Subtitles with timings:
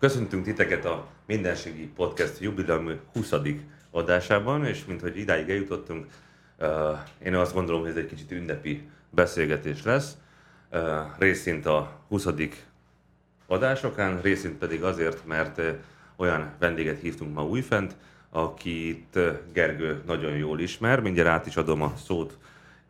[0.00, 3.32] Köszöntünk titeket a Mindenségi Podcast jubileumi 20.
[3.90, 6.06] adásában, és mint hogy idáig eljutottunk,
[7.24, 10.16] én azt gondolom, hogy ez egy kicsit ünnepi beszélgetés lesz.
[11.18, 12.26] Részint a 20.
[13.46, 15.60] adásokán, részint pedig azért, mert
[16.16, 17.96] olyan vendéget hívtunk ma újfent,
[18.30, 19.18] akit
[19.52, 21.00] Gergő nagyon jól ismer.
[21.00, 22.38] Mindjárt át is adom a szót,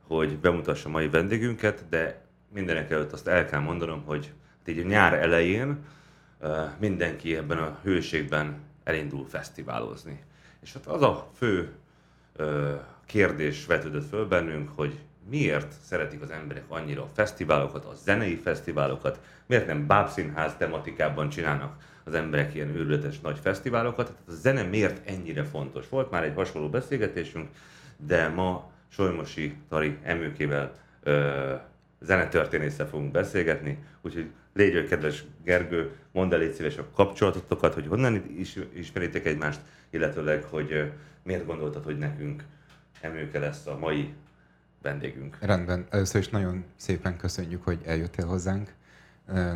[0.07, 4.33] hogy bemutassa mai vendégünket, de mindenek előtt azt el kell mondanom, hogy
[4.67, 5.79] így a nyár elején
[6.79, 10.23] mindenki ebben a hőségben elindul fesztiválozni.
[10.61, 11.73] És hát az a fő
[13.07, 19.21] kérdés vetődött föl bennünk, hogy miért szeretik az emberek annyira a fesztiválokat, a zenei fesztiválokat,
[19.47, 25.09] miért nem bábszínház tematikában csinálnak az emberek ilyen őrületes nagy fesztiválokat, tehát a zene miért
[25.09, 25.89] ennyire fontos.
[25.89, 27.49] Volt már egy hasonló beszélgetésünk,
[27.97, 30.73] de ma Solymosi Tari emőkével
[32.01, 34.31] zenetörténésszel fogunk beszélgetni, úgyhogy
[34.61, 40.93] légy kedves Gergő, mondd el szíves a kapcsolatotokat, hogy honnan is ismeritek egymást, illetőleg, hogy
[41.23, 42.45] miért gondoltad, hogy nekünk
[43.01, 44.15] emőke lesz a mai
[44.83, 45.37] vendégünk.
[45.41, 48.73] Rendben, először is nagyon szépen köszönjük, hogy eljöttél hozzánk.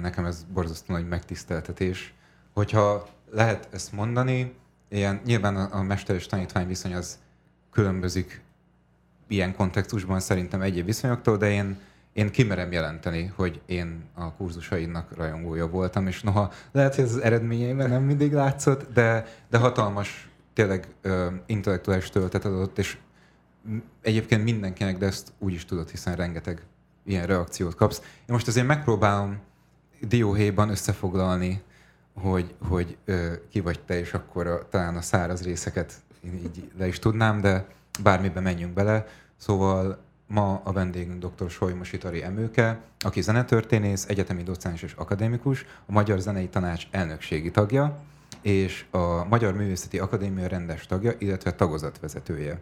[0.01, 2.15] Nekem ez borzasztó nagy megtiszteltetés.
[2.53, 4.55] Hogyha lehet ezt mondani,
[4.89, 7.19] ilyen, nyilván a mester és tanítvány viszony az
[7.71, 8.43] különbözik
[9.29, 11.79] ilyen kontextusban szerintem egyéb viszonyoktól, de én
[12.15, 17.23] én kimerem jelenteni, hogy én a kurzusainak rajongója voltam, és noha lehet, hogy ez az
[17.23, 22.99] eredményeiben nem mindig látszott, de, de hatalmas, tényleg uh, intellektuális töltet adott, és
[24.03, 26.63] egyébként mindenkinek, de ezt úgy is tudod, hiszen rengeteg
[27.05, 27.99] ilyen reakciót kapsz.
[27.99, 29.39] Én most azért megpróbálom
[30.01, 31.63] dióhéjban összefoglalni,
[32.13, 35.93] hogy, hogy uh, ki vagy te, és akkor a, talán a száraz részeket
[36.25, 37.67] így le is tudnám, de
[38.03, 39.07] bármiben menjünk bele.
[39.37, 39.99] Szóval
[40.35, 41.51] Ma a vendégünk dr.
[41.51, 48.03] Solymos Itari Emőke, aki zenetörténész, egyetemi docens és akadémikus, a Magyar Zenei Tanács elnökségi tagja,
[48.43, 52.61] és a Magyar Művészeti Akadémia rendes tagja, illetve tagozatvezetője.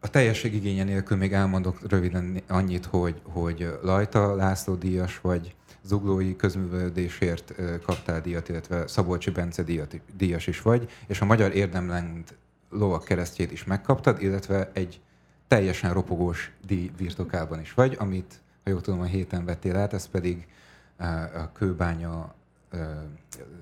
[0.00, 6.36] A teljesség igénye nélkül még elmondok röviden annyit, hogy, hogy Lajta László díjas vagy, zuglói
[6.36, 7.54] közművelődésért
[7.86, 12.36] kaptál díjat, illetve Szabolcsi Bence díjat, díjas is vagy, és a Magyar Érdemlend
[12.70, 15.00] lovak keresztjét is megkaptad, illetve egy
[15.48, 20.08] teljesen ropogós díj birtokában is vagy, amit, ha jól tudom, a héten vettél át, ez
[20.08, 20.46] pedig
[20.96, 22.34] eh, a kőbánya
[22.70, 22.80] eh,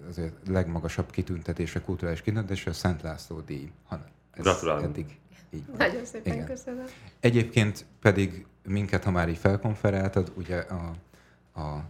[0.09, 3.71] az legmagasabb kitüntetése, kulturális kitüntetése, a Szent László díj.
[4.35, 4.85] Gratulálok.
[4.85, 5.19] Eddig
[5.51, 6.47] így Nagyon szépen Igen.
[6.47, 6.85] köszönöm.
[7.21, 10.93] Egyébként pedig minket, ha már így felkonferáltad, ugye a,
[11.53, 11.85] a,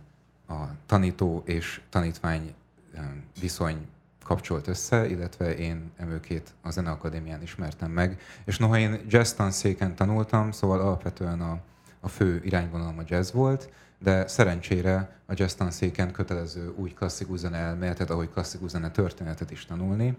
[0.53, 2.55] a tanító és tanítvány
[2.95, 3.05] eh,
[3.41, 3.87] viszony
[4.25, 8.21] kapcsolt össze, illetve én emőkét a Zeneakadémián ismertem meg.
[8.45, 11.59] És noha én jazz tanszéken tanultam, szóval alapvetően a,
[12.01, 17.57] a fő irányvonalom a jazz volt, de szerencsére a jazz tanszéken kötelező úgy klasszikus zene
[17.57, 20.17] elméletet, ahogy klasszikus zene történetet is tanulni,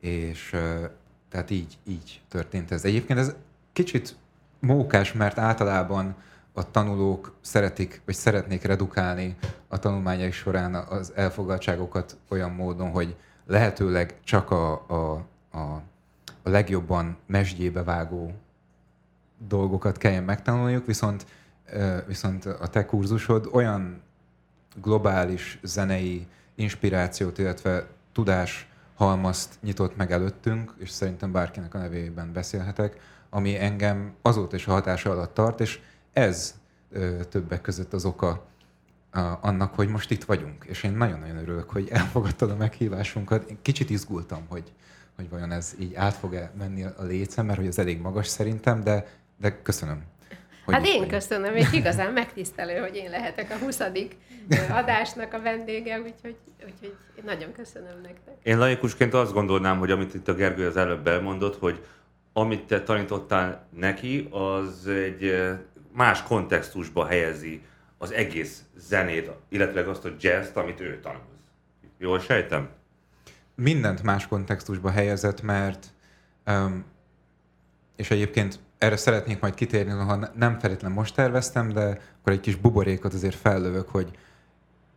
[0.00, 0.56] és
[1.28, 2.84] tehát így, így történt ez.
[2.84, 3.34] Egyébként ez
[3.72, 4.16] kicsit
[4.60, 6.14] mókás, mert általában
[6.58, 9.36] a tanulók szeretik, vagy szeretnék redukálni
[9.68, 13.16] a tanulmányai során az elfogadtságokat olyan módon, hogy
[13.46, 15.82] lehetőleg csak a, a, a,
[16.42, 18.34] a legjobban mesdjébe vágó
[19.48, 21.26] dolgokat kelljen megtanulniuk, viszont,
[22.06, 24.02] viszont a te kurzusod olyan
[24.82, 33.00] globális zenei inspirációt, illetve tudás halmazt nyitott meg előttünk, és szerintem bárkinek a nevében beszélhetek,
[33.30, 35.80] ami engem azóta is a hatása alatt tart, és
[36.16, 36.54] ez
[37.28, 38.46] többek között az oka
[39.40, 40.64] annak, hogy most itt vagyunk.
[40.68, 43.50] És én nagyon-nagyon örülök, hogy elfogadtad a meghívásunkat.
[43.50, 44.72] Én kicsit izgultam, hogy,
[45.16, 48.84] hogy vajon ez így át fog-e menni a lécem, mert hogy ez elég magas szerintem,
[48.84, 49.06] de,
[49.40, 50.02] de köszönöm.
[50.64, 53.80] hogy hát én köszönöm, és igazán megtisztelő, hogy én lehetek a 20.
[54.70, 58.34] adásnak a vendége, úgyhogy, úgyhogy nagyon köszönöm nektek.
[58.42, 61.84] Én laikusként azt gondolnám, hogy amit itt a Gergő az előbb elmondott, hogy
[62.32, 65.32] amit te tanítottál neki, az egy
[65.96, 67.62] más kontextusba helyezi
[67.98, 71.20] az egész zenét, illetve azt a jazz amit ő tanul.
[71.98, 72.68] Jól sejtem?
[73.54, 75.86] Mindent más kontextusba helyezett, mert
[76.46, 76.84] um,
[77.96, 82.56] és egyébként erre szeretnék majd kitérni, ha nem feltétlenül most terveztem, de akkor egy kis
[82.56, 84.18] buborékot azért fellövök, hogy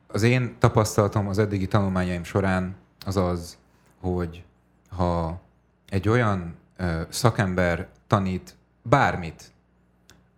[0.08, 2.76] az én tapasztalatom az eddigi tanulmányaim során
[3.06, 3.58] az az,
[4.00, 4.44] hogy
[4.90, 5.42] ha
[5.90, 9.52] egy olyan ö, szakember tanít bármit,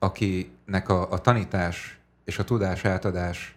[0.03, 3.55] akinek a, a tanítás és a tudás átadás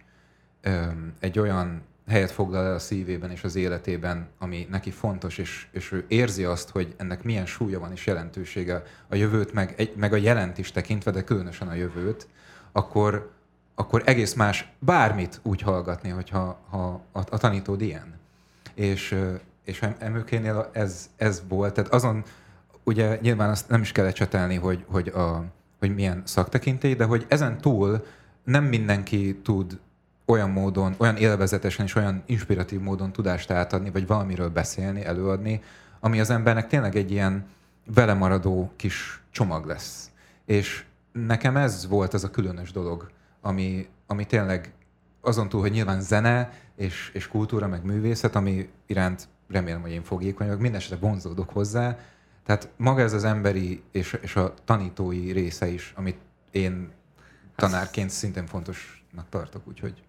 [0.60, 0.82] ö,
[1.20, 5.92] egy olyan helyet foglal el a szívében és az életében, ami neki fontos, és, és
[5.92, 10.12] ő érzi azt, hogy ennek milyen súlya van és jelentősége a jövőt, meg, egy, meg
[10.12, 12.26] a jelent is tekintve, de különösen a jövőt,
[12.72, 13.30] akkor,
[13.74, 18.14] akkor egész más bármit úgy hallgatni, hogyha ha a, a tanítód ilyen.
[18.74, 19.18] És,
[19.64, 22.24] és emőkénél ez, ez volt, tehát azon
[22.82, 25.44] ugye nyilván azt nem is kell ecsetelni, hogy, hogy, a,
[25.86, 28.04] hogy milyen szaktekintély, de hogy ezen túl
[28.44, 29.78] nem mindenki tud
[30.24, 35.62] olyan módon, olyan élvezetesen és olyan inspiratív módon tudást átadni, vagy valamiről beszélni, előadni,
[36.00, 37.46] ami az embernek tényleg egy ilyen
[37.94, 40.10] velemaradó kis csomag lesz.
[40.44, 43.10] És nekem ez volt az a különös dolog,
[43.40, 44.72] ami, ami tényleg
[45.20, 50.02] azon túl, hogy nyilván zene és, és kultúra, meg művészet, ami iránt remélem, hogy én
[50.02, 51.98] fogékony vagyok, mindenesetre vonzódok hozzá.
[52.44, 56.18] Tehát maga ez az emberi és, és a tanítói része is, amit
[56.50, 56.92] én
[57.56, 60.02] tanárként szintén fontosnak tartok, úgyhogy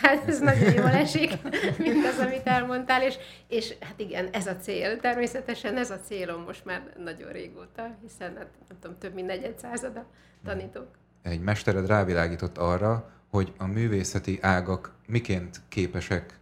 [0.00, 1.30] Hát ez nagyon jól esik,
[1.78, 3.14] mint az, amit elmondtál, és,
[3.48, 5.00] és hát igen, ez a cél.
[5.00, 9.58] Természetesen ez a célom most már nagyon régóta, hiszen hát, nem tudom, több mint negyed
[9.58, 10.06] százada
[10.44, 10.88] tanítok.
[11.22, 16.38] Egy mestered rávilágított arra, hogy a művészeti ágak miként képesek,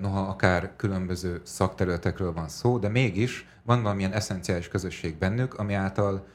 [0.00, 6.26] noha akár különböző szakterületekről van szó, de mégis van valamilyen eszenciális közösség bennük, ami által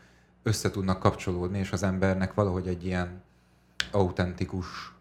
[0.43, 3.21] össze tudnak kapcsolódni, és az embernek valahogy egy ilyen
[3.91, 4.93] autentikus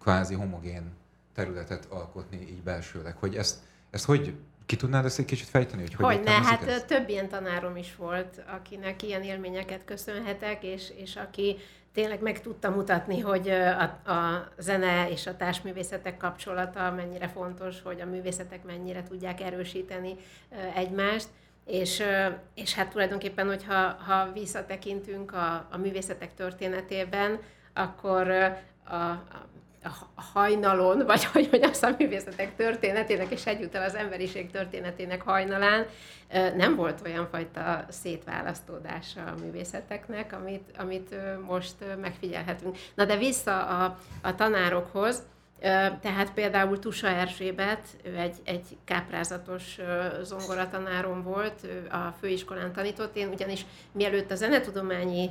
[0.00, 0.92] kvázi homogén
[1.34, 3.16] területet alkotni így belsőleg.
[3.16, 3.58] Hogy ezt,
[3.90, 4.34] ezt hogy
[4.74, 5.82] ki tudnád ezt egy kicsit fejteni?
[5.82, 6.86] Hogy, hogy ne, hát ezt?
[6.86, 11.56] több ilyen tanárom is volt, akinek ilyen élményeket köszönhetek, és, és aki
[11.92, 13.82] tényleg meg tudta mutatni, hogy a,
[14.12, 20.16] a zene és a társművészetek kapcsolata mennyire fontos, hogy a művészetek mennyire tudják erősíteni
[20.74, 21.28] egymást.
[21.66, 22.02] És,
[22.54, 27.38] és hát tulajdonképpen, hogyha ha visszatekintünk a, a művészetek történetében,
[27.72, 29.46] akkor a a
[30.32, 35.86] hajnalon, vagy hogy mondjam, a művészetek történetének, és egyúttal az emberiség történetének hajnalán
[36.56, 41.14] nem volt olyan fajta szétválasztódása a művészeteknek, amit, amit
[41.46, 42.76] most megfigyelhetünk.
[42.94, 45.22] Na de vissza a, a tanárokhoz,
[46.00, 49.78] tehát például Tusa Erzsébet, ő egy, egy káprázatos
[50.22, 55.30] zongoratanárom volt, a főiskolán tanított, én ugyanis mielőtt a zenetudományi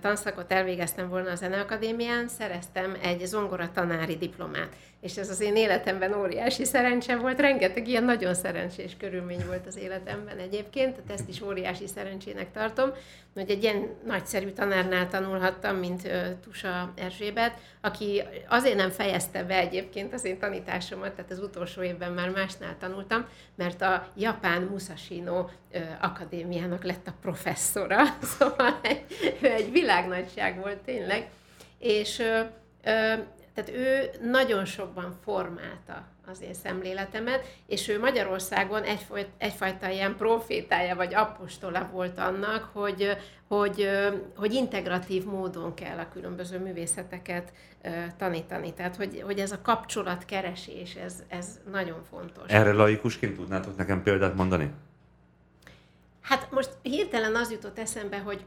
[0.00, 4.76] tanszakot elvégeztem volna a Zeneakadémián, szereztem egy zongora tanári diplomát.
[5.00, 9.76] És ez az én életemben óriási szerencse volt, rengeteg ilyen nagyon szerencsés körülmény volt az
[9.76, 12.90] életemben egyébként, tehát ezt is óriási szerencsének tartom,
[13.34, 16.08] hogy egy ilyen nagyszerű tanárnál tanulhattam, mint
[16.42, 22.12] Tusa Erzsébet, aki azért nem fejezte be egyébként az én tanításomat, tehát az utolsó évben
[22.12, 25.46] már másnál tanultam, mert a japán Musashino
[26.00, 28.04] akadémiának lett a professzora,
[28.38, 29.04] szóval egy,
[29.40, 31.28] egy világnagyság volt tényleg,
[31.78, 32.22] és
[33.58, 40.96] tehát ő nagyon sokban formálta az én szemléletemet, és ő Magyarországon egyfajta, egyfajta ilyen profétája
[40.96, 43.16] vagy apostola volt annak, hogy,
[43.48, 43.88] hogy,
[44.36, 47.52] hogy integratív módon kell a különböző művészeteket
[48.16, 48.74] tanítani.
[48.74, 52.44] Tehát, hogy, hogy ez a kapcsolatkeresés, ez, ez nagyon fontos.
[52.46, 54.70] Erre laikusként tudnátok nekem példát mondani?
[56.28, 58.44] Hát most hirtelen az jutott eszembe, hogy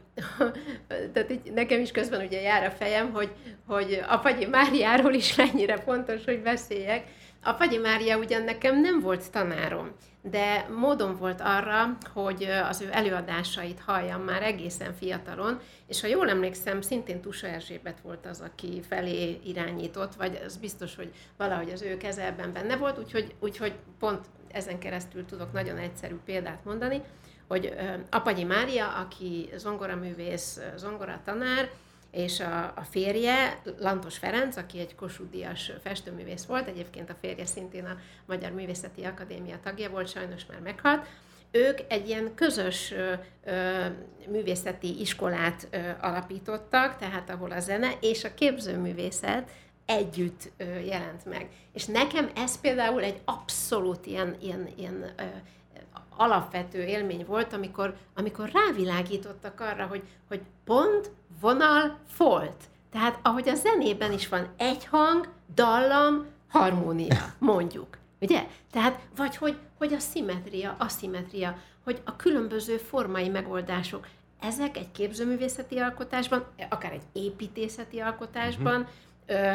[1.12, 3.32] tehát így nekem is közben ugye jár a fejem, hogy,
[3.66, 7.04] hogy a Fagyi Máriáról is mennyire fontos, hogy beszéljek.
[7.44, 9.90] A Fagyi Mária ugyan nekem nem volt tanárom,
[10.22, 16.28] de módon volt arra, hogy az ő előadásait halljam már egészen fiatalon, és ha jól
[16.28, 21.82] emlékszem, szintén Tusa Erzsébet volt az, aki felé irányított, vagy az biztos, hogy valahogy az
[21.82, 27.02] ő keze ebben benne volt, úgyhogy, úgyhogy pont ezen keresztül tudok nagyon egyszerű példát mondani
[27.52, 27.74] hogy
[28.10, 31.70] Apagyi Mária, aki zongoraművész, zongoratanár,
[32.10, 35.36] és a, a férje, Lantos Ferenc, aki egy Kossuth
[35.82, 41.06] festőművész volt, egyébként a férje szintén a Magyar Művészeti Akadémia tagja volt, sajnos már meghalt,
[41.50, 42.94] ők egy ilyen közös
[43.44, 43.86] ö,
[44.28, 49.50] művészeti iskolát ö, alapítottak, tehát ahol a zene és a képzőművészet
[49.86, 51.48] együtt ö, jelent meg.
[51.72, 55.22] És nekem ez például egy abszolút ilyen, ilyen, ilyen ö,
[56.16, 62.64] alapvető élmény volt, amikor, amikor rávilágítottak arra, hogy, hogy pont, vonal, folt.
[62.92, 67.98] Tehát ahogy a zenében is van egy hang, dallam, harmónia, mondjuk.
[68.20, 68.46] Ugye?
[68.70, 74.06] Tehát, vagy hogy, hogy a szimmetria, aszimetria, hogy a különböző formai megoldások,
[74.40, 79.46] ezek egy képzőművészeti alkotásban, akár egy építészeti alkotásban, uh-huh.
[79.46, 79.54] ö,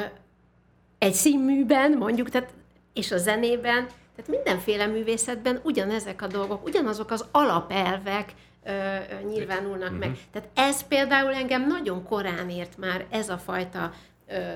[0.97, 2.53] egy színműben, mondjuk, tehát,
[2.93, 3.87] és a zenében,
[4.17, 8.33] tehát mindenféle művészetben ugyanezek a dolgok, ugyanazok az alapelvek
[8.63, 9.99] ö, ö, nyilvánulnak uh-huh.
[9.99, 10.17] meg.
[10.31, 13.93] Tehát ez például engem nagyon korán ért már ez a fajta
[14.27, 14.53] ö,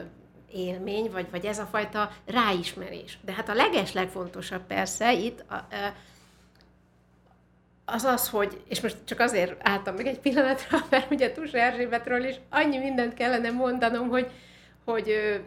[0.51, 3.17] élmény, vagy, vagy ez a fajta ráismerés.
[3.21, 5.67] De hát a leges legfontosabb persze itt a, a,
[7.85, 12.23] az az, hogy, és most csak azért álltam meg egy pillanatra, mert ugye Tus Erzsébetről
[12.23, 14.31] is annyi mindent kellene mondanom, hogy,
[14.85, 15.43] hogy ő,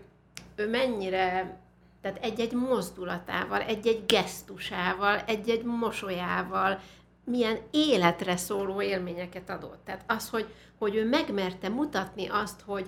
[0.56, 1.56] ő mennyire,
[2.04, 6.80] tehát egy-egy mozdulatával, egy-egy gesztusával, egy-egy mosolyával,
[7.24, 9.80] milyen életre szóló élményeket adott.
[9.84, 10.46] Tehát az, hogy,
[10.78, 12.86] hogy ő megmerte mutatni azt, hogy,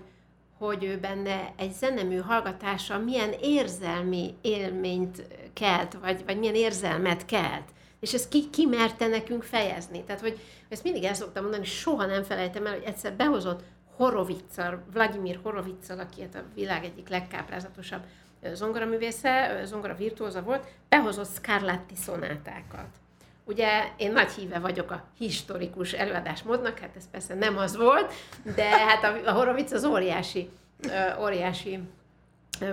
[0.59, 7.69] hogy ő benne egy zenemű hallgatása milyen érzelmi élményt kelt, vagy, vagy milyen érzelmet kelt.
[8.01, 10.05] És ezt ki, ki merte nekünk fejezni.
[10.05, 13.63] Tehát, hogy ezt mindig el szoktam mondani, soha nem felejtem el, hogy egyszer behozott
[13.97, 18.03] Horovicsal, Vladimir Horovicsal, aki hát a világ egyik legkáprázatosabb
[18.53, 22.89] zongoraművésze, zongora virtuóza volt, behozott Scarlatti szonátákat.
[23.45, 28.13] Ugye én nagy híve vagyok a historikus előadásmódnak, hát ez persze nem az volt,
[28.55, 30.51] de hát a, a Horovic az óriási,
[31.21, 31.81] óriási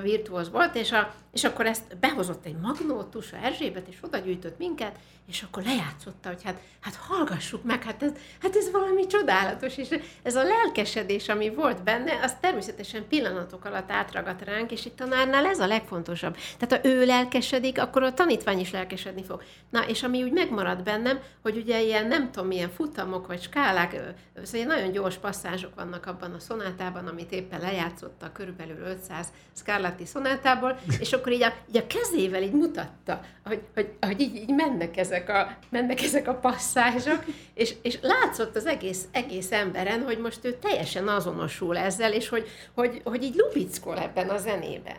[0.01, 4.57] virtuóz volt, és, a, és akkor ezt behozott egy magnótus, a Erzsébet, és oda gyűjtött
[4.57, 8.11] minket, és akkor lejátszotta, hogy hát, hát hallgassuk meg, hát ez,
[8.41, 9.87] hát ez valami csodálatos, és
[10.23, 15.45] ez a lelkesedés, ami volt benne, az természetesen pillanatok alatt átragadt ránk, és itt tanárnál
[15.45, 16.37] ez a legfontosabb.
[16.57, 19.43] Tehát ha ő lelkesedik, akkor a tanítvány is lelkesedni fog.
[19.69, 23.95] Na, és ami úgy megmarad bennem, hogy ugye ilyen nem tudom, milyen futamok vagy skálák,
[24.43, 30.79] szóval nagyon gyors passzázsok vannak abban a szonátában, amit éppen lejátszotta körülbelül 500 Scarlatti szonátából,
[30.99, 34.97] és akkor így a, így a kezével így mutatta, hogy, hogy, hogy így, így mennek
[34.97, 40.17] ezek ezek a, mennek ezek a passzázsok, és, és látszott az egész, egész emberen, hogy
[40.17, 44.97] most ő teljesen azonosul ezzel, és hogy, hogy, hogy így lubickol ebben a zenében.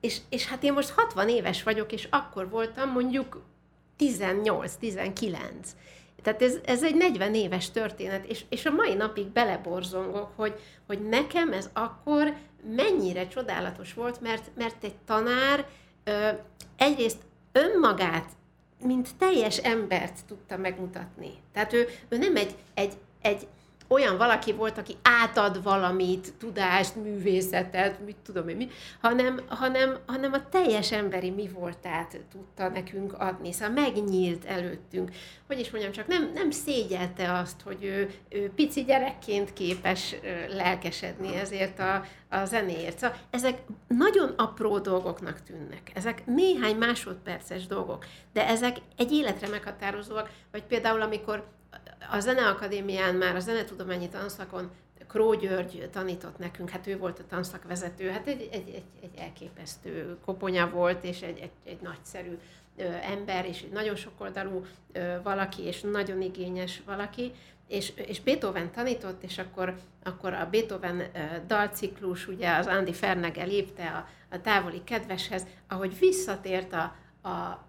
[0.00, 3.42] És, és hát én most 60 éves vagyok, és akkor voltam mondjuk
[3.98, 5.38] 18-19.
[6.22, 11.08] Tehát ez, ez egy 40 éves történet, és, és a mai napig beleborzongok, hogy, hogy
[11.08, 12.34] nekem ez akkor
[12.76, 15.66] mennyire csodálatos volt, mert, mert egy tanár
[16.04, 16.28] ö,
[16.76, 17.18] egyrészt
[17.52, 18.30] önmagát
[18.82, 21.30] mint teljes embert tudta megmutatni.
[21.52, 23.48] Tehát ő, ő nem egy, egy, egy
[23.92, 28.68] olyan valaki volt, aki átad valamit, tudást, művészetet, mit tudom én mi,
[29.00, 35.10] hanem, hanem, hanem a teljes emberi mi voltát tudta nekünk adni, szóval megnyílt előttünk.
[35.46, 40.16] Hogy is mondjam, csak nem, nem szégyelte azt, hogy ő, ő pici gyerekként képes
[40.48, 42.98] lelkesedni ezért a, a zenéért.
[42.98, 43.58] Szóval ezek
[43.88, 45.90] nagyon apró dolgoknak tűnnek.
[45.94, 51.44] Ezek néhány másodperces dolgok, de ezek egy életre meghatározóak, vagy például amikor
[52.10, 54.70] a Zeneakadémián már a zenetudományi tanszakon
[55.12, 60.16] Kró György tanított nekünk, hát ő volt a tanszakvezető, hát egy, egy, egy, egy elképesztő
[60.24, 62.38] koponya volt, és egy, egy, egy nagyszerű
[62.76, 67.32] ö, ember, és egy nagyon sokoldalú ö, valaki, és nagyon igényes valaki,
[67.68, 71.06] és, és Beethoven tanított, és akkor, akkor a Beethoven ö,
[71.46, 76.96] dalciklus, ugye az Andy Fernege lépte a, a távoli kedveshez, ahogy visszatért a,
[77.28, 77.64] a,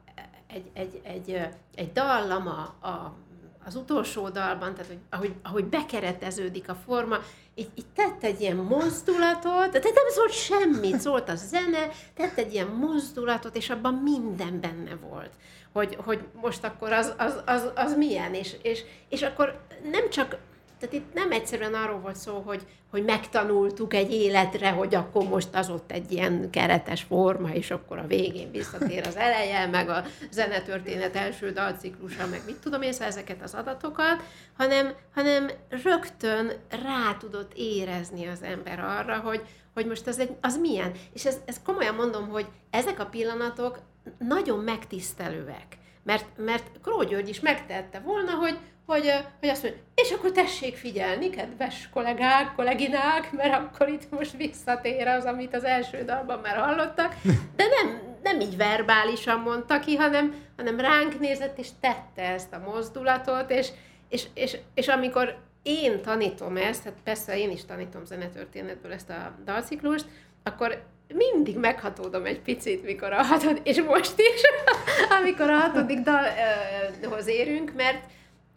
[0.48, 3.16] egy, egy, egy, egy dallam a, a
[3.65, 7.17] az utolsó dalban, tehát hogy, ahogy, ahogy bekereteződik a forma,
[7.55, 12.53] így, így tett egy ilyen mozdulatot, tehát nem szólt semmit, szólt a zene, tett egy
[12.53, 15.32] ilyen mozdulatot, és abban minden benne volt.
[15.72, 20.38] Hogy, hogy most akkor az, az, az, az milyen, és, és, és akkor nem csak
[20.84, 22.62] tehát itt nem egyszerűen arról volt szó, hogy,
[22.92, 27.98] hogy megtanultuk egy életre, hogy akkor most az ott egy ilyen keretes forma, és akkor
[27.98, 33.08] a végén visszatér az eleje, meg a zenetörténet első dalciklusa, meg mit tudom én, szóval
[33.08, 34.24] ezeket az adatokat,
[34.58, 35.50] hanem, hanem
[35.84, 39.42] rögtön rá tudott érezni az ember arra, hogy,
[39.74, 40.92] hogy most az, egy, az milyen.
[41.13, 43.80] És ez, ez komolyan mondom, hogy ezek a pillanatok
[44.18, 45.78] nagyon megtisztelőek.
[46.04, 50.75] Mert, mert Kró György is megtette volna, hogy, hogy, hogy azt mondja, és akkor tessék
[50.75, 56.56] figyelni, kedves kollégák, kolleginák, mert akkor itt most visszatér az, amit az első dalban már
[56.56, 57.16] hallottak,
[57.56, 62.70] de nem, nem így verbálisan mondta ki, hanem, hanem ránk nézett, és tette ezt a
[62.72, 63.68] mozdulatot, és,
[64.10, 69.32] és, és, és amikor én tanítom ezt, hát persze én is tanítom zenetörténetből ezt a
[69.46, 70.06] dalciklust,
[70.44, 74.42] akkor mindig meghatódom egy picit, mikor a hatodik, és most is,
[75.20, 78.04] amikor a hatodik dalhoz érünk, mert,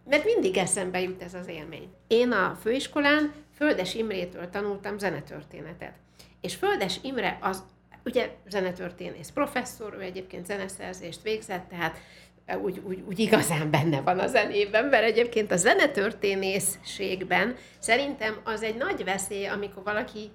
[0.08, 1.88] mert mindig eszembe jut ez az élmény.
[2.06, 5.94] Én a főiskolán Földes Imrétől tanultam zenetörténetet.
[6.40, 7.62] És Földes Imre az
[8.04, 11.98] ugye zenetörténész professzor, ő egyébként zeneszerzést végzett, tehát
[12.62, 18.76] úgy, úgy, úgy igazán benne van a zenében, mert egyébként a zenetörténészségben szerintem az egy
[18.76, 20.30] nagy veszély, amikor valaki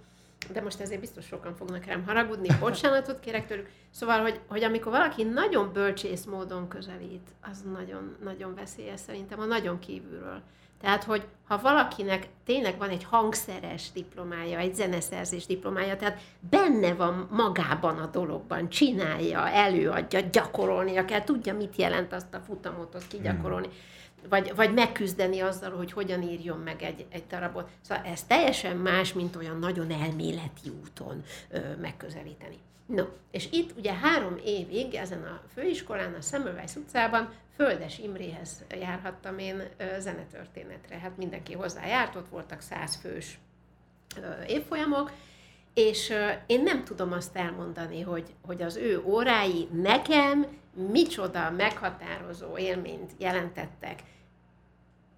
[0.50, 3.70] de most ezért biztos sokan fognak rám haragudni, bocsánatot kérek tőlük.
[3.90, 9.46] Szóval, hogy, hogy amikor valaki nagyon bölcsész módon közelít, az nagyon, nagyon veszélyes szerintem, a
[9.46, 10.42] nagyon kívülről.
[10.82, 16.20] Tehát, hogy ha valakinek tényleg van egy hangszeres diplomája, egy zeneszerzés diplomája, tehát
[16.50, 22.96] benne van magában a dologban, csinálja, előadja, gyakorolnia kell, tudja, mit jelent azt a futamot
[22.96, 23.68] ott kigyakorolni.
[23.68, 27.70] Hmm vagy, vagy megküzdeni azzal, hogy hogyan írjon meg egy, egy darabot.
[27.82, 32.58] Szóval ez teljesen más, mint olyan nagyon elméleti úton ö, megközelíteni.
[32.86, 39.38] No, és itt ugye három évig ezen a főiskolán, a Semmelweis utcában Földes Imréhez járhattam
[39.38, 40.98] én ö, zenetörténetre.
[40.98, 43.40] Hát mindenki hozzájárt, ott voltak száz fős
[44.18, 45.12] ö, évfolyamok,
[45.74, 52.58] és ö, én nem tudom azt elmondani, hogy, hogy az ő órái nekem micsoda meghatározó
[52.58, 54.00] élményt jelentettek.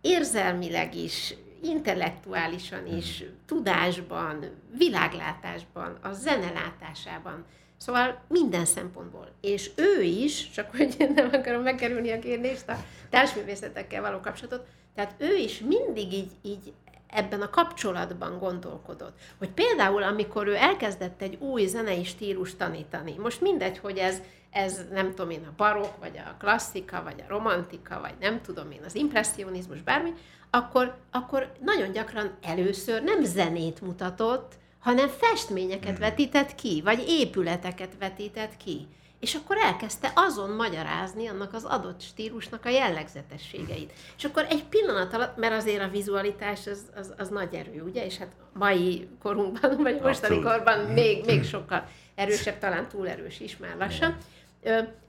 [0.01, 1.33] Érzelmileg is,
[1.63, 3.27] intellektuálisan is, hmm.
[3.45, 4.45] tudásban,
[4.77, 7.45] világlátásban, a zenelátásában.
[7.77, 9.31] Szóval minden szempontból.
[9.41, 12.77] És ő is, csak hogy nem akarom megkerülni a kérdést, a
[13.10, 16.74] társművészetekkel való kapcsolatot, tehát ő is mindig így, így
[17.07, 19.17] ebben a kapcsolatban gondolkodott.
[19.38, 24.22] Hogy például, amikor ő elkezdett egy új zenei stílus tanítani, most mindegy, hogy ez,
[24.53, 28.72] ez nem tudom én, a barok, vagy a klasszika, vagy a romantika, vagy nem tudom
[28.72, 30.13] én, az impressionizmus, bármi,
[30.50, 36.00] akkor, akkor nagyon gyakran először nem zenét mutatott, hanem festményeket hmm.
[36.00, 38.88] vetített ki, vagy épületeket vetített ki
[39.24, 43.94] és akkor elkezdte azon magyarázni annak az adott stílusnak a jellegzetességeit.
[44.18, 48.05] És akkor egy pillanat alatt, mert azért a vizualitás az, az, az nagy erő, ugye,
[48.05, 53.57] és hát mai korunkban, vagy mostani korban még, még sokkal erősebb, talán túl erős is
[53.57, 54.18] már lassan.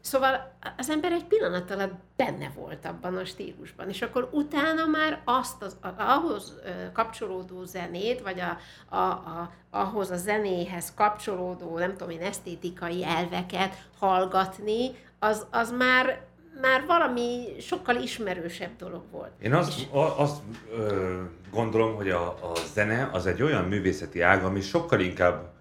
[0.00, 5.20] Szóval az ember egy pillanat alatt benne volt abban a stílusban, és akkor utána már
[5.24, 6.60] azt az, ahhoz
[6.92, 8.58] kapcsolódó zenét, vagy a,
[8.96, 16.22] a, a, ahhoz a zenéhez kapcsolódó, nem tudom én, esztétikai elveket hallgatni, az, az már
[16.60, 19.30] már valami sokkal ismerősebb dolog volt.
[19.42, 19.86] Én azt, és...
[19.90, 25.00] a, azt ö, gondolom, hogy a, a zene az egy olyan művészeti ág, ami sokkal
[25.00, 25.52] inkább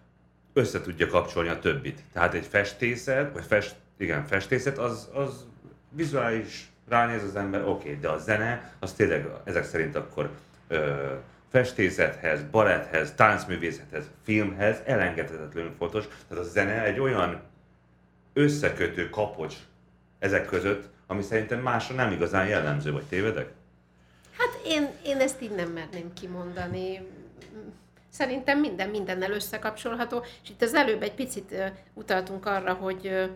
[0.53, 2.03] össze tudja kapcsolni a többit.
[2.13, 5.45] Tehát egy festészet, vagy fest, igen, festészet, az, az
[5.89, 10.29] vizuális ránéz az ember, oké, okay, de a zene, az tényleg ezek szerint akkor
[10.67, 11.13] ö,
[11.49, 16.07] festészethez, baletthez, táncművészethez, filmhez elengedhetetlenül fontos.
[16.27, 17.41] Tehát a zene egy olyan
[18.33, 19.55] összekötő kapocs
[20.19, 23.51] ezek között, ami szerintem másra nem igazán jellemző, vagy tévedek?
[24.37, 27.01] Hát én, én ezt így nem merném kimondani.
[28.09, 31.55] Szerintem minden mindennel összekapcsolható, és itt az előbb egy picit
[31.93, 33.29] utaltunk arra, hogy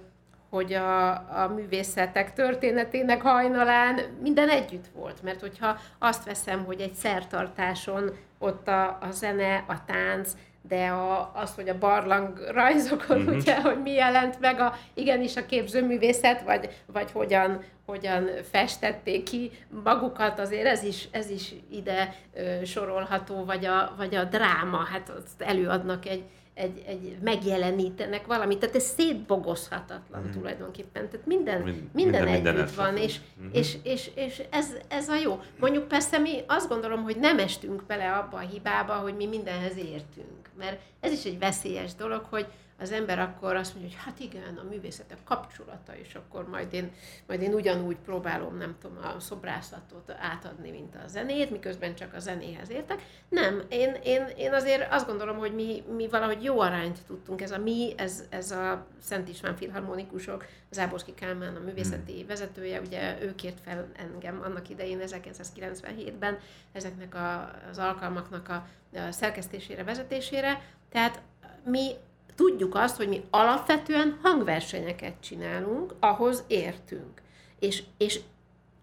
[0.50, 5.24] hogy a, a művészetek történetének hajnalán minden együtt volt.
[5.24, 10.32] Mert hogyha azt veszem, hogy egy szertartáson ott a, a zene, a tánc,
[10.68, 13.36] de a, az, hogy a barlang rajzokon, uh-huh.
[13.36, 19.52] ugye, hogy mi jelent meg a, igenis a képzőművészet, vagy, vagy hogyan, hogyan festették ki
[19.84, 25.10] magukat, azért ez is, ez is ide ö, sorolható, vagy a, vagy a dráma, hát
[25.10, 26.24] azt előadnak egy,
[26.58, 30.32] egy, egy megjelenítenek valamit, tehát ez szétbogozhatatlan mm.
[30.32, 33.50] tulajdonképpen, tehát minden, Mind, minden, minden együtt van, és, mm-hmm.
[33.52, 35.42] és, és, és ez, ez a jó.
[35.60, 39.78] Mondjuk persze mi azt gondolom, hogy nem estünk bele abba a hibába, hogy mi mindenhez
[39.78, 42.48] értünk, mert ez is egy veszélyes dolog, hogy,
[42.80, 46.92] az ember akkor azt mondja, hogy hát igen, a művészetek kapcsolata, és akkor majd én,
[47.28, 52.20] majd én ugyanúgy próbálom, nem tudom, a szobrászatot átadni, mint a zenét, miközben csak a
[52.20, 53.02] zenéhez értek.
[53.30, 57.42] Nem, én, én, én azért azt gondolom, hogy mi, mi valahogy jó arányt tudtunk.
[57.42, 62.28] Ez a mi, ez, ez a Szent István filharmonikusok, Záborszki Kálmán, a művészeti hmm.
[62.28, 66.38] vezetője, ugye ő kért fel engem annak idején, 1997-ben
[66.72, 70.62] ezeknek a, az alkalmaknak a, a szerkesztésére, vezetésére.
[70.90, 71.22] Tehát
[71.64, 71.92] mi
[72.38, 77.22] tudjuk azt, hogy mi alapvetően hangversenyeket csinálunk, ahhoz értünk.
[77.60, 78.20] És, és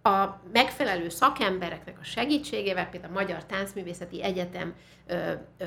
[0.02, 4.74] a megfelelő szakembereknek a segítségével, például a Magyar Táncművészeti Egyetem
[5.06, 5.64] ö, ö,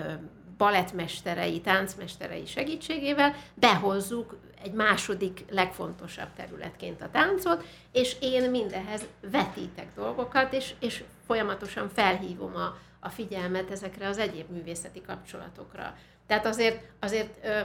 [0.57, 10.53] balettmesterei, táncmesterei segítségével behozzuk egy második legfontosabb területként a táncot, és én mindehez vetítek dolgokat,
[10.53, 15.95] és, és folyamatosan felhívom a, a figyelmet ezekre az egyéb művészeti kapcsolatokra.
[16.27, 17.59] Tehát azért, azért ö,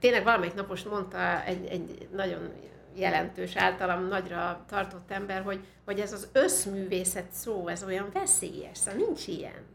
[0.00, 2.52] tényleg valamelyik napost mondta egy, egy nagyon
[2.94, 9.06] jelentős, általam nagyra tartott ember, hogy, hogy ez az összművészet szó, ez olyan veszélyes, szóval
[9.06, 9.70] nincs ilyen.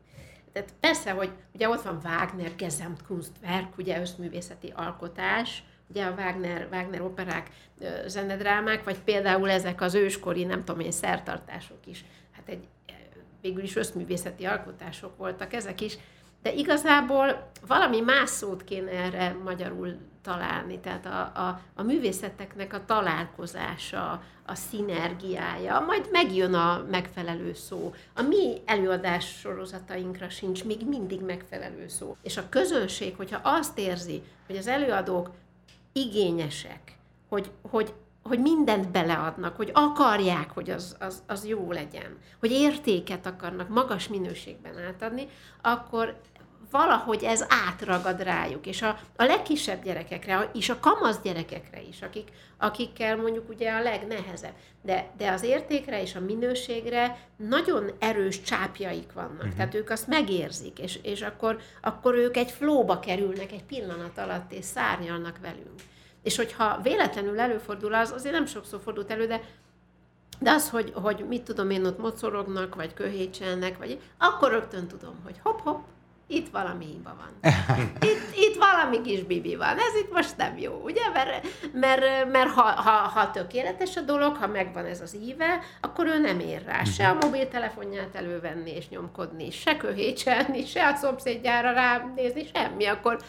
[0.53, 7.01] Tehát persze, hogy ugye ott van Wagner Gesamtkunstwerk, ugye összművészeti alkotás, ugye a Wagner, Wagner
[7.01, 7.49] operák,
[8.05, 12.05] zenedrámák, vagy például ezek az őskori, nem tudom én, szertartások is.
[12.31, 12.67] Hát egy
[13.41, 15.97] végül is összművészeti alkotások voltak ezek is,
[16.47, 22.85] de igazából valami más szót kéne erre magyarul találni, tehát a, a, a művészeteknek a
[22.85, 27.93] találkozása, a szinergiája, majd megjön a megfelelő szó.
[28.15, 32.15] A mi előadás sorozatainkra sincs még mindig megfelelő szó.
[32.21, 35.29] És a közönség, hogyha azt érzi, hogy az előadók
[35.93, 36.97] igényesek,
[37.29, 37.93] hogy, hogy
[38.27, 44.07] hogy mindent beleadnak, hogy akarják, hogy az, az, az jó legyen, hogy értéket akarnak magas
[44.07, 45.27] minőségben átadni,
[45.61, 46.19] akkor
[46.71, 52.29] valahogy ez átragad rájuk, és a, a legkisebb gyerekekre, és a kamasz gyerekekre is, akik,
[52.57, 59.13] akikkel mondjuk ugye a legnehezebb, de, de az értékre és a minőségre nagyon erős csápjaik
[59.13, 59.55] vannak, uh-huh.
[59.55, 64.51] tehát ők azt megérzik, és, és akkor, akkor ők egy flóba kerülnek egy pillanat alatt,
[64.51, 65.81] és szárnyalnak velünk.
[66.23, 69.41] És hogyha véletlenül előfordul az, azért nem sokszor fordult elő, de
[70.39, 75.15] de az, hogy, hogy mit tudom én, ott mocorognak, vagy köhécselnek, vagy akkor rögtön tudom,
[75.23, 75.83] hogy hopp-hopp,
[76.27, 77.51] itt valami hiba van.
[77.99, 79.77] Itt, itt valami kis bibi van.
[79.77, 81.09] Ez itt most nem jó, ugye?
[81.13, 86.05] Mert, mert, mert ha, ha, ha tökéletes a dolog, ha megvan ez az íve, akkor
[86.05, 87.25] ő nem ér rá se a mhm.
[87.25, 92.85] mobiltelefonját elővenni és nyomkodni, se köhécselni, se a szomszédjára ránézni, semmi.
[92.85, 93.19] Akkor,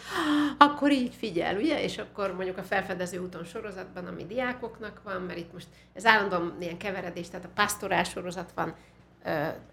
[0.57, 1.83] akkor így figyel, ugye?
[1.83, 6.55] És akkor mondjuk a felfedező úton sorozatban, ami diákoknak van, mert itt most ez állandóan
[6.59, 8.75] ilyen keveredés, tehát a pastorás sorozat van,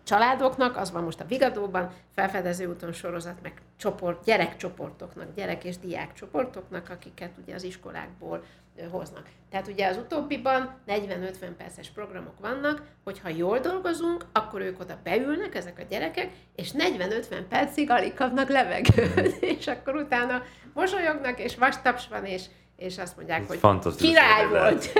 [0.02, 6.12] családoknak, az van most a Vigadóban, felfedező úton sorozat, meg csoport, gyerekcsoportoknak, gyerek és diák
[6.12, 8.44] csoportoknak, akiket ugye az iskolákból
[8.90, 9.26] hoznak.
[9.50, 15.54] Tehát ugye az utóbbiban 40-50 perces programok vannak, hogyha jól dolgozunk, akkor ők oda beülnek,
[15.54, 22.08] ezek a gyerekek, és 40-50 percig alig kapnak levegőt, és akkor utána mosolyognak, és vastaps
[22.08, 22.44] van, és,
[22.76, 24.92] és azt mondják, Ez hogy király volt.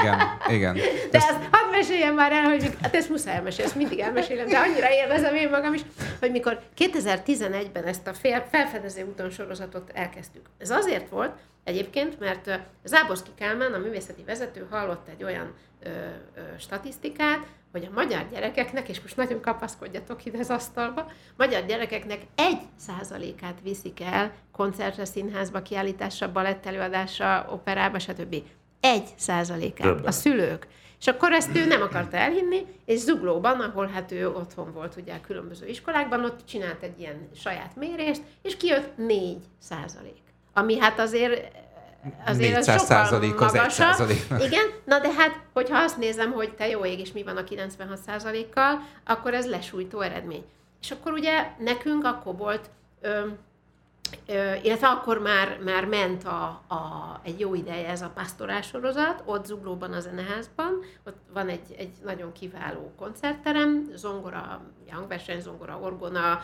[0.00, 0.18] Igen,
[0.48, 0.74] igen.
[0.74, 4.46] De ezt, ezt hadd meséljem már el, hogy hát ezt muszáj elmesélni, ezt mindig elmesélem,
[4.46, 5.80] de annyira élvezem én magam is,
[6.20, 10.46] hogy mikor 2011-ben ezt a fél, felfedező úton sorozatot elkezdtük.
[10.58, 11.32] Ez azért volt,
[11.64, 15.88] Egyébként, mert Záborszki Kálmán, a művészeti vezető hallott egy olyan ö,
[16.34, 22.20] ö, statisztikát, hogy a magyar gyerekeknek, és most nagyon kapaszkodjatok ide az asztalba, magyar gyerekeknek
[22.34, 28.36] egy százalékát viszik el koncertre, színházba, kiállításra, balettelőadásra, operába, stb.
[28.80, 30.04] Egy százalékát Többen.
[30.04, 30.66] a szülők.
[31.00, 35.14] És akkor ezt ő nem akarta elhinni, és Zuglóban, ahol hát ő otthon volt ugye
[35.14, 40.22] a különböző iskolákban, ott csinált egy ilyen saját mérést, és kijött 4 százalék.
[40.52, 41.61] Ami hát azért
[42.26, 44.10] azért az sokkal magasabb.
[44.46, 47.44] Igen, na de hát, hogyha azt nézem, hogy te jó ég, és mi van a
[47.44, 50.44] 96%-kal, akkor ez lesújtó eredmény.
[50.80, 53.26] És akkor ugye nekünk akkor volt, ö,
[54.62, 59.44] illetve akkor már, már ment a, a, egy jó ideje ez a pastorás sorozat, ott
[59.44, 66.40] Zuglóban a zeneházban, ott van egy, egy nagyon kiváló koncertterem, zongora, hangverseny, zongora, orgona,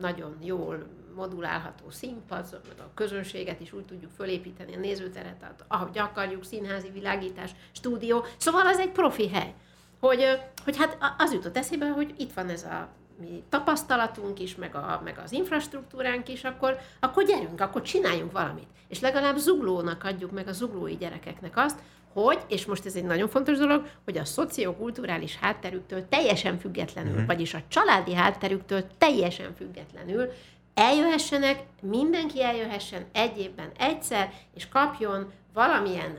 [0.00, 6.90] nagyon jól modulálható színpad, a közönséget is úgy tudjuk fölépíteni, a nézőteret, ahogy akarjuk, színházi
[6.90, 8.24] világítás, stúdió.
[8.36, 9.54] Szóval az egy profi hely.
[10.00, 10.24] Hogy,
[10.64, 12.88] hogy hát az jutott eszébe, hogy itt van ez a
[13.20, 18.68] mi tapasztalatunk is, meg, a, meg az infrastruktúránk is, akkor, akkor gyerünk, akkor csináljunk valamit.
[18.88, 21.78] És legalább zuglónak adjuk meg a zuglói gyerekeknek azt,
[22.12, 27.26] hogy, és most ez egy nagyon fontos dolog, hogy a szociokulturális hátterüktől teljesen függetlenül, mm-hmm.
[27.26, 30.32] vagyis a családi hátterüktől teljesen függetlenül
[30.74, 36.18] eljöhessenek, mindenki eljöhessen egy évben egyszer, és kapjon valamilyen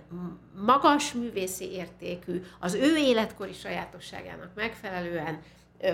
[0.65, 5.41] magas művészi értékű, az ő életkori sajátosságának megfelelően,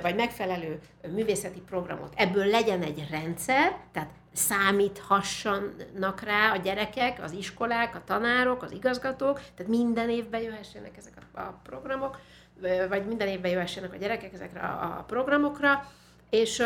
[0.01, 0.79] vagy megfelelő
[1.13, 2.13] művészeti programot.
[2.15, 9.41] Ebből legyen egy rendszer, tehát számíthassanak rá a gyerekek, az iskolák, a tanárok, az igazgatók,
[9.55, 12.19] tehát minden évben jöhessenek ezek a programok,
[12.89, 15.91] vagy minden évben jöhessenek a gyerekek ezekre a programokra,
[16.29, 16.63] és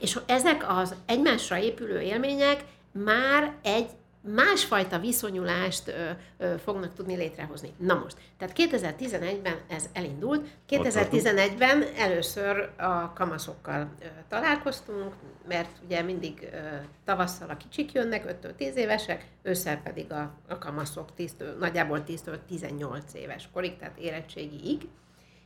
[0.00, 3.86] és ezek az egymásra épülő élmények már egy
[4.20, 7.72] másfajta viszonyulást ö, ö, fognak tudni létrehozni.
[7.78, 15.14] Na most, tehát 2011-ben ez elindult, 2011-ben először a kamaszokkal ö, találkoztunk,
[15.48, 16.56] mert ugye mindig ö,
[17.04, 23.48] tavasszal a kicsik jönnek, 5-10 évesek, ősszel pedig a, a kamaszok 10 nagyjából 10-18 éves
[23.52, 24.88] korig, tehát érettségiig.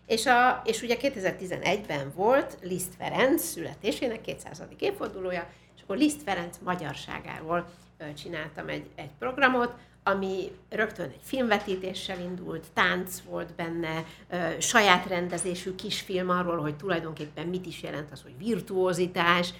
[0.07, 4.63] És, a, és ugye 2011-ben volt Liszt Ferenc születésének 200.
[4.79, 7.67] évfordulója, és akkor Liszt Ferenc magyarságáról
[8.13, 14.05] csináltam egy, egy programot, ami rögtön egy filmvetítéssel indult, tánc volt benne,
[14.59, 19.55] saját rendezésű kisfilm arról, hogy tulajdonképpen mit is jelent az, hogy virtuózitás,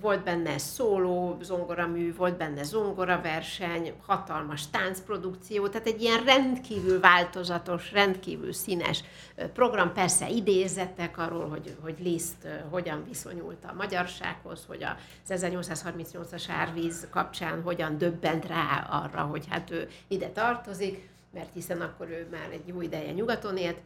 [0.00, 8.52] volt benne szóló zongoramű, volt benne zongoraverseny, hatalmas táncprodukció, tehát egy ilyen rendkívül változatos, rendkívül
[8.52, 9.04] színes
[9.52, 17.06] program, persze idézetek arról, hogy, hogy Liszt hogyan viszonyult a magyarsághoz, hogy az 1838-as árvíz
[17.10, 22.48] kapcsán hogyan döbbent rá arra, hogy hát ő ide tartozik, mert hiszen akkor ő már
[22.50, 23.78] egy jó ideje nyugaton élt.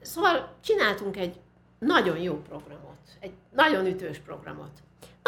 [0.00, 1.40] Szóval csináltunk egy
[1.78, 4.70] nagyon jó programot, egy nagyon ütős programot.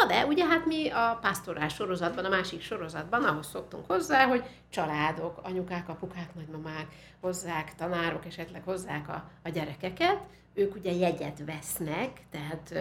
[0.00, 4.44] Na de, ugye hát mi a pásztorás sorozatban, a másik sorozatban ahhoz szoktunk hozzá, hogy
[4.70, 6.86] családok, anyukák, apukák, nagymamák
[7.20, 10.18] hozzák, tanárok esetleg hozzák a, a gyerekeket,
[10.54, 12.72] ők ugye jegyet vesznek, tehát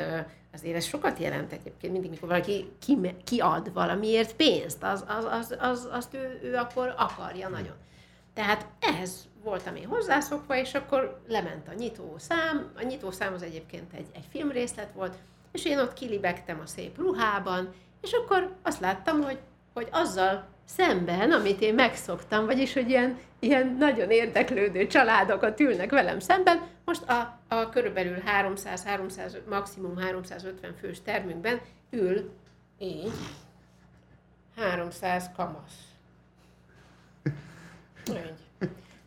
[0.54, 5.56] azért ez sokat jelent egyébként, mindig, mikor valaki ki, kiad valamiért pénzt, az, az, az,
[5.60, 7.76] az, azt ő, ő akkor akarja nagyon.
[8.34, 12.72] Tehát ehhez voltam én hozzászokva, és akkor lement a nyitószám.
[12.78, 15.16] A nyitószám az egyébként egy, egy filmrészlet volt,
[15.52, 19.38] és én ott kilibegtem a szép ruhában, és akkor azt láttam, hogy,
[19.74, 26.20] hogy azzal szemben, amit én megszoktam, vagyis, hogy ilyen, ilyen nagyon érdeklődő családokat ülnek velem
[26.20, 31.60] szemben, most a, a körülbelül 300-300, maximum 350 fős termünkben
[31.90, 32.32] ül
[32.80, 33.12] így
[34.56, 35.78] 300 kamasz.
[38.10, 38.34] Így.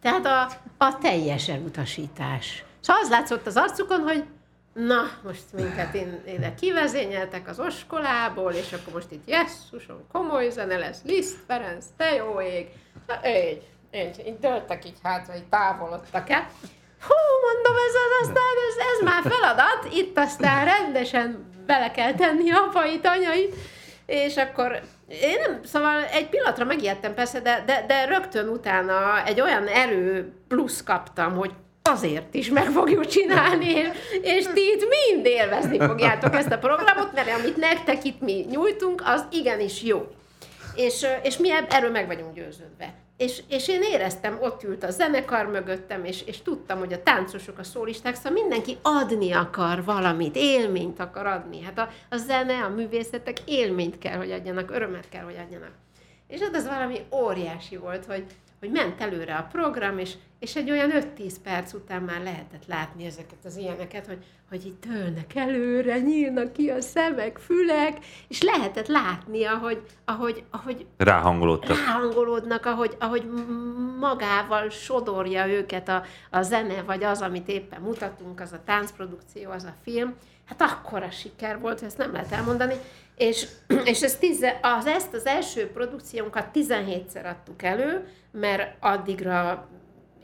[0.01, 0.49] Tehát a,
[0.85, 2.65] a teljes elutasítás.
[2.81, 4.25] Szóval az látszott az arcukon, hogy
[4.73, 10.77] na, most minket én, ide kivezényeltek az oskolából, és akkor most itt jesszusom, komoly zene
[10.77, 12.69] lesz, Liszt Ferenc, te jó ég.
[13.07, 16.47] Na, így, így, így döltek így hátra, így távolodtak el.
[17.01, 22.51] Hú, mondom, ez az aztán, ez, ez már feladat, itt aztán rendesen bele kell tenni
[22.51, 23.55] apait, anyait,
[24.07, 29.41] és akkor én nem, szóval egy pillanatra megijedtem persze, de, de, de rögtön utána egy
[29.41, 33.89] olyan erő plusz kaptam, hogy azért is meg fogjuk csinálni, és,
[34.23, 39.03] és ti itt mind élvezni fogjátok ezt a programot, mert amit nektek itt mi nyújtunk,
[39.05, 40.07] az igenis jó.
[40.75, 42.95] És, és mi erről meg vagyunk győződve.
[43.17, 47.59] És, és én éreztem, ott ült a zenekar mögöttem, és, és tudtam, hogy a táncosok,
[47.59, 51.63] a szólisták, szóval mindenki adni akar valamit, élményt akar adni.
[51.63, 55.71] Hát a, a zene, a művészetek élményt kell, hogy adjanak, örömet kell, hogy adjanak.
[56.29, 58.25] És hát ez valami óriási volt, hogy,
[58.63, 63.05] hogy ment előre a program, és, és egy olyan 5-10 perc után már lehetett látni
[63.05, 67.99] ezeket az ilyeneket, hogy, hogy itt tölnek előre, nyílnak ki a szemek, fülek,
[68.29, 71.77] és lehetett látni, ahogy, ahogy, ahogy ráhangolódtak.
[71.77, 73.31] ráhangolódnak, ahogy, ahogy
[73.99, 79.65] magával sodorja őket a, a zene, vagy az, amit éppen mutatunk, az a táncprodukció, az
[79.65, 80.15] a film.
[80.45, 82.75] Hát akkora siker volt, ezt nem lehet elmondani.
[83.17, 83.47] És,
[83.85, 89.69] és ez tize, az, ezt az első produkciónkat 17-szer adtuk elő, mert addigra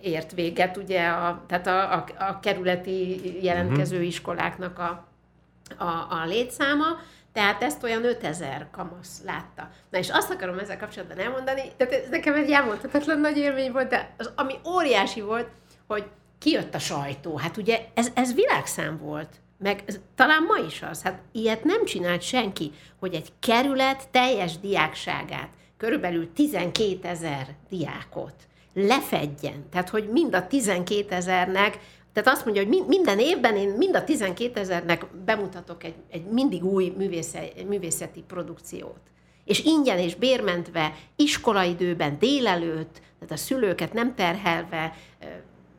[0.03, 4.09] ért véget, ugye, a, tehát a, a, a kerületi jelentkező uh-huh.
[4.09, 5.09] iskoláknak a,
[5.79, 6.87] a, a létszáma,
[7.33, 9.69] tehát ezt olyan 5000 kamasz látta.
[9.91, 13.89] Na és azt akarom ezzel kapcsolatban elmondani, tehát ez nekem egy elmondhatatlan nagy élmény volt,
[13.89, 15.49] de az, ami óriási volt,
[15.87, 16.05] hogy
[16.39, 17.37] kijött a sajtó.
[17.37, 19.29] Hát ugye ez, ez világszám volt.
[19.59, 21.03] Meg ez, talán ma is az.
[21.03, 28.35] Hát ilyet nem csinált senki, hogy egy kerület teljes diákságát, körülbelül 12 ezer diákot
[28.75, 29.69] lefedjen.
[29.71, 31.79] Tehát, hogy mind a 12 ezernek,
[32.13, 36.65] tehát azt mondja, hogy minden évben én mind a 12 ezernek bemutatok egy, egy mindig
[36.65, 39.01] új művészeti, művészeti produkciót.
[39.45, 44.95] És ingyen és bérmentve, iskolaidőben, délelőtt, tehát a szülőket nem terhelve,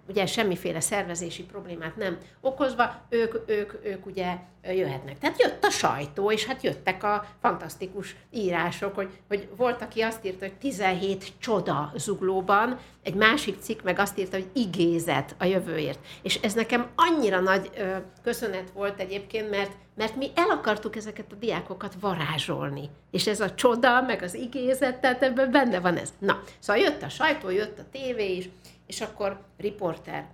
[0.10, 5.18] ugye semmiféle szervezési problémát nem okozva, ők, ők, ők ugye jöhetnek.
[5.18, 10.26] Tehát jött a sajtó, és hát jöttek a fantasztikus írások, hogy, hogy volt, aki azt
[10.26, 16.00] írta, hogy 17 csoda zuglóban, egy másik cikk meg azt írta, hogy igézet a jövőért.
[16.22, 21.32] És ez nekem annyira nagy ö, köszönet volt egyébként, mert, mert mi el akartuk ezeket
[21.32, 22.90] a diákokat varázsolni.
[23.12, 26.14] És ez a csoda, meg az igézet, tehát ebben benne van ez.
[26.20, 28.50] Na, szóval jött a sajtó, jött a tévé is,
[28.90, 30.28] és akkor riporter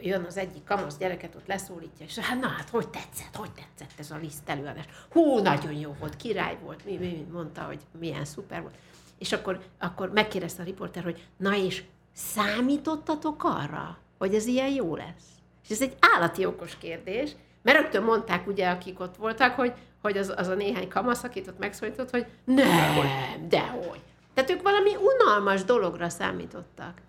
[0.00, 3.98] jön az egyik kamasz gyereket, ott leszólítja, és hát na hát, hogy tetszett, hogy tetszett
[3.98, 4.84] ez a liszt előadás.
[5.10, 8.74] Hú, nagyon jó volt, király volt, mi, mi mondta, hogy milyen szuper volt.
[9.18, 11.82] És akkor, akkor megkérdezte a riporter, hogy na és
[12.12, 15.28] számítottatok arra, hogy ez ilyen jó lesz?
[15.64, 17.30] És ez egy állati okos kérdés,
[17.62, 21.48] mert rögtön mondták ugye, akik ott voltak, hogy, hogy az, az a néhány kamasz, akit
[21.48, 24.00] ott megszólított, hogy nem, dehogy.
[24.34, 27.00] Tehát ők valami unalmas dologra számítottak.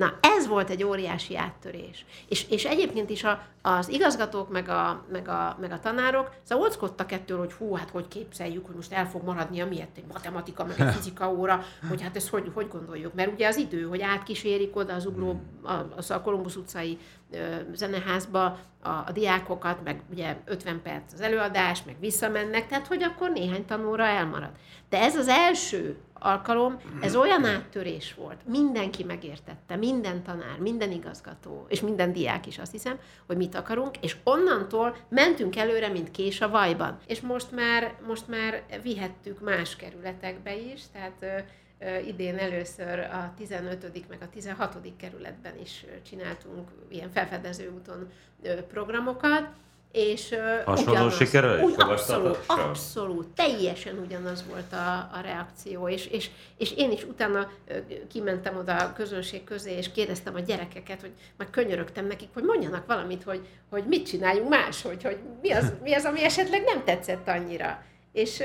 [0.00, 2.04] Na, ez volt egy óriási áttörés.
[2.28, 6.66] És, és egyébként is a, az igazgatók, meg a, meg, a, meg a tanárok szóval
[6.66, 10.64] óckodtak ettől, hogy hú, hát hogy képzeljük, hogy most el fog maradni amiért egy matematika,
[10.64, 13.14] meg egy fizika óra, hogy hát ezt hogy, hogy gondoljuk.
[13.14, 16.98] Mert ugye az idő, hogy átkísérik oda az ugló, a, a Kolumbusz utcai
[17.30, 17.38] ö,
[17.74, 18.44] zeneházba
[18.82, 23.64] a, a diákokat, meg ugye 50 perc az előadás, meg visszamennek, tehát hogy akkor néhány
[23.64, 24.50] tanóra elmarad.
[24.88, 31.66] De ez az első alkalom, ez olyan áttörés volt, mindenki megértette, minden tanár, minden igazgató,
[31.68, 36.40] és minden diák is azt hiszem, hogy mit akarunk, és onnantól mentünk előre, mint kés
[36.40, 36.98] a vajban.
[37.06, 41.44] És most már, most már vihettük más kerületekbe is, tehát
[42.06, 44.08] idén először a 15.
[44.08, 44.76] meg a 16.
[44.96, 48.10] kerületben is csináltunk ilyen felfedező úton
[48.68, 49.48] programokat,
[49.92, 56.30] és Hasonló ugyanaz, sikerrel is abszolút, abszolút, teljesen ugyanaz volt a, a reakció, és, és,
[56.56, 57.50] és én is utána
[58.08, 62.86] kimentem oda a közönség közé, és kérdeztem a gyerekeket, hogy meg könyörögtem nekik, hogy mondjanak
[62.86, 67.28] valamit, hogy, hogy mit csináljunk máshogy, hogy mi az, mi az, ami esetleg nem tetszett
[67.28, 67.82] annyira.
[68.12, 68.42] És,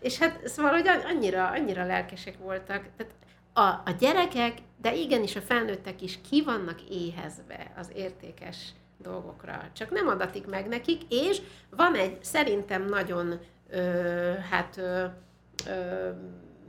[0.00, 2.84] és hát szóval, hogy annyira, annyira lelkesek voltak.
[2.96, 3.12] Tehát
[3.52, 8.56] a, a gyerekek, de igenis a felnőttek is ki vannak éhezve az értékes
[8.98, 9.70] dolgokra.
[9.72, 15.04] Csak nem adatik meg nekik, és van egy szerintem nagyon, ö, hát, ö,
[15.66, 16.10] ö,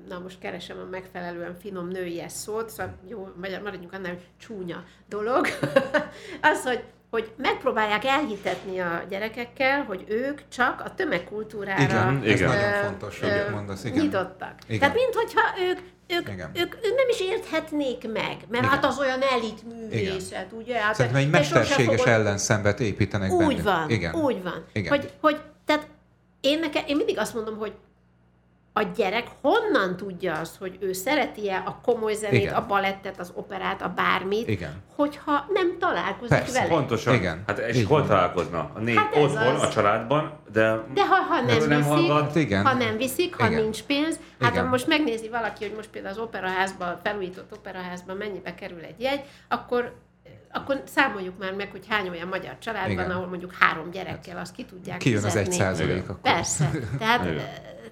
[0.07, 5.47] na most keresem a megfelelően finom nőies szót, szóval jó, maradjunk annál, hogy csúnya dolog,
[6.41, 12.48] az, hogy hogy megpróbálják elhitetni a gyerekekkel, hogy ők csak a tömegkultúrára Igen, ez Igen.
[12.56, 14.00] nagyon fontos, ö, mondasz, igen.
[14.04, 14.54] nyitottak.
[14.67, 14.80] Igen.
[14.80, 15.80] Tehát minthogyha ők,
[16.17, 16.50] ők, Igen.
[16.54, 18.70] ők, ők nem is érthetnék meg, mert Igen.
[18.70, 20.80] hát az olyan elit művészet, ugye?
[20.80, 23.63] Hát Szerintem egy mesterséges fogod- ellenszembet építenek úgy bennük.
[23.63, 24.15] van, Igen.
[24.15, 24.65] úgy van.
[24.74, 24.89] Igen.
[24.89, 25.88] Hogy, hogy, tehát
[26.41, 27.74] én, neke, én mindig azt mondom, hogy
[28.77, 32.53] a gyerek honnan tudja azt, hogy ő szereti-e a komoly zenét, Igen.
[32.53, 34.83] a balettet, az operát, a bármit, Igen.
[34.95, 36.73] hogyha nem találkozik Persze, vele.
[36.73, 37.13] Pontosan.
[37.13, 37.43] Igen.
[37.47, 38.07] Hát és Így hol van.
[38.07, 38.71] találkozna?
[38.73, 39.61] A négy Hát otthon, az.
[39.61, 40.79] a családban, de...
[40.93, 42.21] De ha, ha nem, nem viszik, hallgat.
[42.23, 42.65] Hát igen.
[42.65, 43.61] ha nem viszik, ha Igen.
[43.61, 44.63] nincs pénz, hát Igen.
[44.63, 49.21] ha most megnézi valaki, hogy most például az operaházban, felújított operaházban mennyibe kerül egy jegy,
[49.47, 49.93] akkor
[50.51, 53.07] akkor számoljuk már meg, hogy hány olyan magyar család Igen.
[53.07, 55.53] van, ahol mondjuk három gyerekkel azt ki tudják Kijön az fizetni.
[55.53, 56.21] egy százalék akkor.
[56.21, 56.69] Persze.
[56.99, 57.35] Tehát, Igen.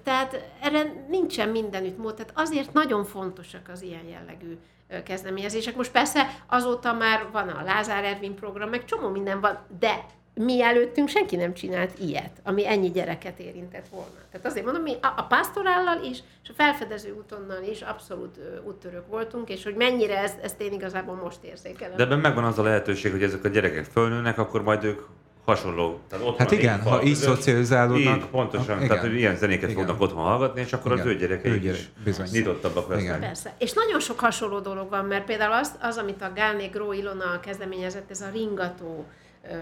[0.06, 2.14] Tehát erre nincsen mindenütt mód.
[2.14, 4.58] Tehát azért nagyon fontosak az ilyen jellegű
[5.04, 5.76] kezdeményezések.
[5.76, 10.62] Most persze azóta már van a Lázár Ervin program, meg csomó minden van, de mi
[10.62, 14.18] előttünk senki nem csinált ilyet, ami ennyi gyereket érintett volna.
[14.30, 19.08] Tehát azért mondom, mi a, a pastorállal is, és a felfedező útonnal is abszolút úttörők
[19.08, 21.96] voltunk, és hogy mennyire ezt, ezt én igazából most érzékelem.
[21.96, 25.00] De ebben megvan az a lehetőség, hogy ezek a gyerekek fölnőnek, akkor majd ők
[25.46, 25.98] hasonló.
[26.08, 28.76] Tehát ott Hát igen, ha így szocializálódnak, Így, pontosan.
[28.76, 28.88] igen.
[28.88, 29.74] Tehát, hogy ilyen zenéket Igen.
[29.84, 31.10] fognak otthon hallgatni, és akkor az Igen.
[31.12, 32.26] ő gyerekeik Ő gyerek- is bizony.
[32.32, 33.04] nyitottabbak lesznek.
[33.06, 33.20] Igen.
[33.20, 33.54] Persze.
[33.58, 37.40] És nagyon sok hasonló dolog van, mert például az, az amit a Gálné Gró Ilona
[37.40, 39.04] kezdeményezett, ez a ringató
[39.50, 39.54] ö,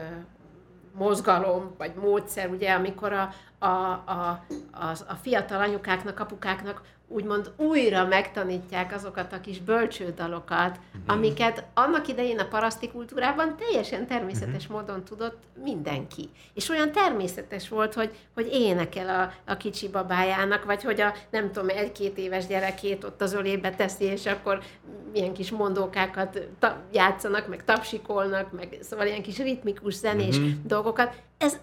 [0.99, 8.07] mozgalom, vagy módszer, ugye, amikor a, a, a, az, a fiatal anyukáknak, apukáknak úgymond újra
[8.07, 15.43] megtanítják azokat a kis bölcsődalokat, amiket annak idején a paraszti kultúrában teljesen természetes módon tudott
[15.63, 16.31] mindenki.
[16.55, 21.53] És olyan természetes volt, hogy, hogy énekel a, a kicsi babájának, vagy hogy a nem
[21.53, 24.63] tudom, egy-két éves gyerekét ott az ölébe teszi, és akkor
[25.13, 31.15] milyen kis mondókákat ta- játszanak, meg tapsikolnak, meg szóval ilyen kis ritmikus zenés dolgokat.
[31.39, 31.59] Ez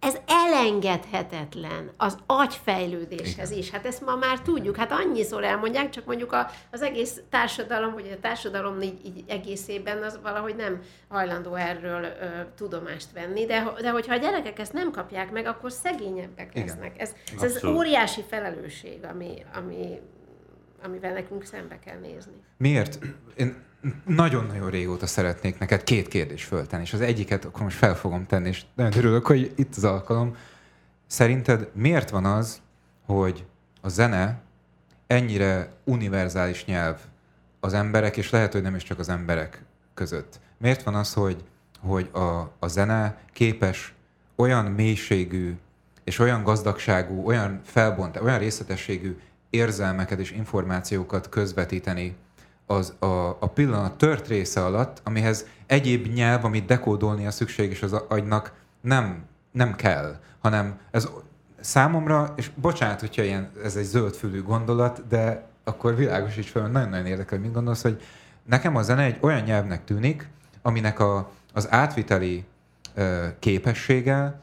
[0.00, 3.70] ez elengedhetetlen az agyfejlődéshez is.
[3.70, 8.10] Hát ezt ma már tudjuk, hát annyiszor elmondják, csak mondjuk a, az egész társadalom, vagy
[8.16, 13.90] a társadalom így, így egészében az valahogy nem hajlandó erről ö, tudomást venni, de, de
[13.90, 16.66] hogyha a gyerekek ezt nem kapják meg, akkor szegényebbek Igen.
[16.66, 17.00] lesznek.
[17.00, 20.00] Ez, ez, ez óriási felelősség, ami, ami,
[20.82, 22.34] amivel nekünk szembe kell nézni.
[22.56, 22.98] Miért?
[23.36, 23.68] Én
[24.04, 28.48] nagyon-nagyon régóta szeretnék neked két kérdést föltenni, és az egyiket akkor most fel fogom tenni,
[28.48, 30.36] és nagyon örülök, hogy itt az alkalom.
[31.06, 32.60] Szerinted miért van az,
[33.06, 33.44] hogy
[33.80, 34.40] a zene
[35.06, 36.98] ennyire univerzális nyelv
[37.60, 39.62] az emberek, és lehet, hogy nem is csak az emberek
[39.94, 40.40] között?
[40.58, 41.44] Miért van az, hogy,
[41.80, 43.94] hogy a, a zene képes
[44.36, 45.56] olyan mélységű
[46.04, 49.18] és olyan gazdagságú, olyan felbont, olyan részletességű
[49.50, 52.16] érzelmeket és információkat közvetíteni
[52.70, 58.52] az a, a pillanat tört része alatt, amihez egyéb nyelv, amit dekódolnia szükséges az agynak,
[58.80, 61.08] nem, nem kell, hanem ez
[61.60, 67.38] számomra, és bocsánat, hogyha ilyen, ez egy zöldfülű gondolat, de akkor világosíts fel, nagyon-nagyon érdekel,
[67.38, 68.02] mit gondolsz, hogy
[68.44, 70.28] nekem a zene egy olyan nyelvnek tűnik,
[70.62, 72.44] aminek a, az átviteli
[72.94, 74.40] ö, képessége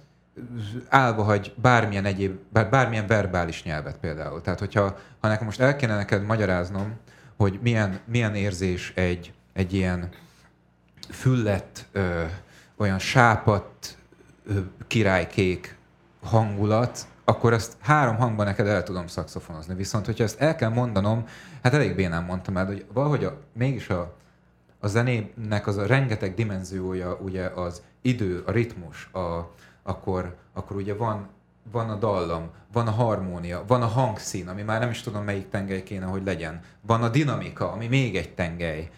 [0.89, 4.41] állva hagy bármilyen egyéb, bár, bármilyen verbális nyelvet például.
[4.41, 6.93] Tehát, hogyha ha nekem most el kéne neked magyaráznom,
[7.37, 10.09] hogy milyen, milyen érzés egy, egy ilyen
[11.09, 12.23] füllett, ö,
[12.77, 13.97] olyan sápat,
[14.45, 15.77] ö, királykék
[16.23, 19.75] hangulat, akkor ezt három hangban neked el tudom szakszofonozni.
[19.75, 21.25] Viszont, hogyha ezt el kell mondanom,
[21.63, 24.15] hát elég bénán mondtam el, hogy valahogy a, mégis a,
[24.79, 29.51] a zenének az a rengeteg dimenziója, ugye az idő, a ritmus, a,
[29.83, 31.27] akkor, akkor ugye van,
[31.71, 35.49] van a dallam, van a harmónia, van a hangszín, ami már nem is tudom melyik
[35.49, 36.59] tengely kéne, hogy legyen.
[36.81, 38.89] Van a dinamika, ami még egy tengely.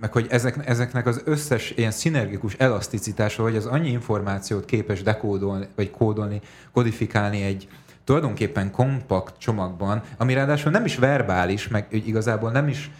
[0.00, 5.68] Meg hogy ezek, ezeknek az összes ilyen szinergikus elaszticitása, hogy az annyi információt képes dekódolni,
[5.76, 6.40] vagy kódolni,
[6.72, 7.68] kodifikálni egy
[8.04, 12.90] tulajdonképpen kompakt csomagban, ami ráadásul nem is verbális, meg igazából nem is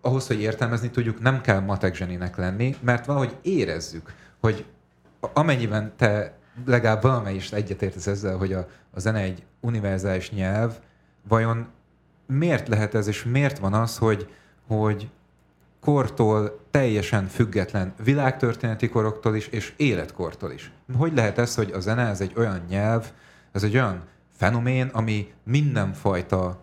[0.00, 4.64] ahhoz, hogy értelmezni tudjuk, nem kell matek zseninek lenni, mert valahogy érezzük, hogy
[5.32, 6.34] amennyiben te
[6.66, 10.78] legalább valamelyest egyetértesz ezzel, hogy a, a zene egy univerzális nyelv,
[11.28, 11.66] vajon
[12.26, 14.30] miért lehet ez, és miért van az, hogy,
[14.66, 15.10] hogy
[15.80, 20.72] kortól teljesen független világtörténeti koroktól is, és életkortól is.
[20.96, 23.12] Hogy lehet ez, hogy a zene ez egy olyan nyelv,
[23.52, 24.02] ez egy olyan
[24.36, 26.60] fenomén, ami mindenfajta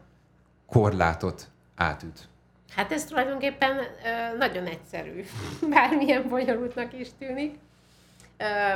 [0.65, 2.27] korlátot átüt?
[2.75, 5.23] Hát ez tulajdonképpen ö, nagyon egyszerű,
[5.73, 7.57] bármilyen bonyolultnak is tűnik.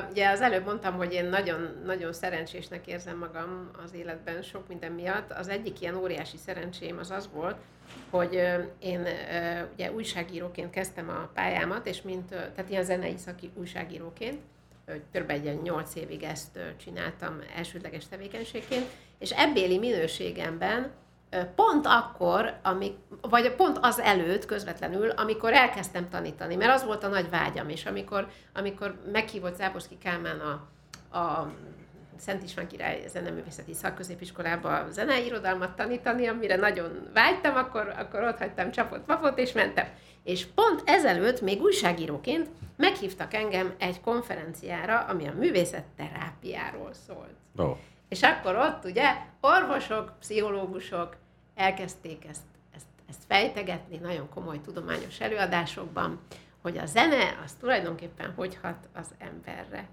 [0.09, 4.91] Ugye az előbb mondtam, hogy én nagyon, nagyon szerencsésnek érzem magam az életben sok minden
[4.91, 5.31] miatt.
[5.31, 7.57] Az egyik ilyen óriási szerencsém az az volt,
[8.09, 8.33] hogy
[8.79, 9.07] én
[9.73, 14.39] ugye újságíróként kezdtem a pályámat, és mint, tehát ilyen zenei szaki újságíróként,
[15.13, 15.29] kb.
[15.29, 18.85] egy 8 évig ezt csináltam elsődleges tevékenységként,
[19.19, 20.91] és ebbéli minőségemben
[21.55, 27.07] pont akkor, amik, vagy pont az előtt közvetlenül, amikor elkezdtem tanítani, mert az volt a
[27.07, 30.67] nagy vágyam, és amikor, amikor meghívott Záborszki Kálmán a,
[31.17, 31.51] a
[32.17, 38.71] Szent István király zeneművészeti szakközépiskolába zenei irodalmat tanítani, amire nagyon vágytam, akkor, akkor ott hagytam
[38.71, 39.87] csapott papot, és mentem.
[40.23, 47.35] És pont ezelőtt, még újságíróként meghívtak engem egy konferenciára, ami a művészet terápiáról szólt.
[47.55, 47.77] Oh.
[48.09, 51.15] És akkor ott ugye orvosok, pszichológusok,
[51.55, 52.43] elkezdték ezt,
[52.75, 56.19] ezt, ezt fejtegetni nagyon komoly tudományos előadásokban,
[56.61, 59.87] hogy a zene az tulajdonképpen hogy hat az emberre.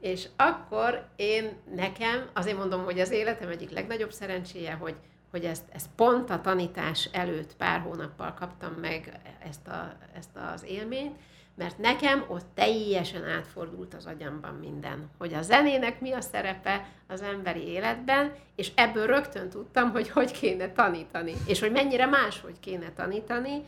[0.00, 4.94] És akkor én nekem, azért mondom, hogy az életem egyik legnagyobb szerencséje, hogy,
[5.30, 10.64] hogy ezt, ezt pont a tanítás előtt pár hónappal kaptam meg ezt, a, ezt az
[10.64, 11.16] élményt,
[11.54, 17.22] mert nekem ott teljesen átfordult az agyamban minden, hogy a zenének mi a szerepe az
[17.22, 22.92] emberi életben, és ebből rögtön tudtam, hogy hogy kéne tanítani, és hogy mennyire máshogy kéne
[22.92, 23.62] tanítani,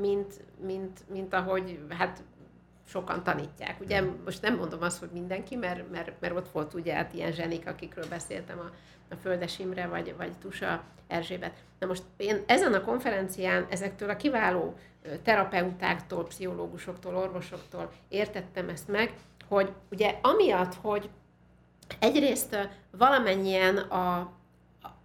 [0.00, 2.22] mint, mint, mint ahogy hát
[2.88, 3.80] sokan tanítják.
[3.80, 7.32] Ugye most nem mondom azt, hogy mindenki, mert, mert, mert ott volt ugye hát ilyen
[7.32, 8.70] zsenik, akikről beszéltem, a,
[9.10, 11.64] a Földes Imre vagy, vagy Tusa Erzsébet.
[11.78, 14.78] Na most én ezen a konferencián ezektől a kiváló
[15.22, 19.14] terapeutáktól, pszichológusoktól, orvosoktól értettem ezt meg,
[19.48, 21.10] hogy ugye amiatt, hogy
[21.98, 24.18] egyrészt valamennyien a,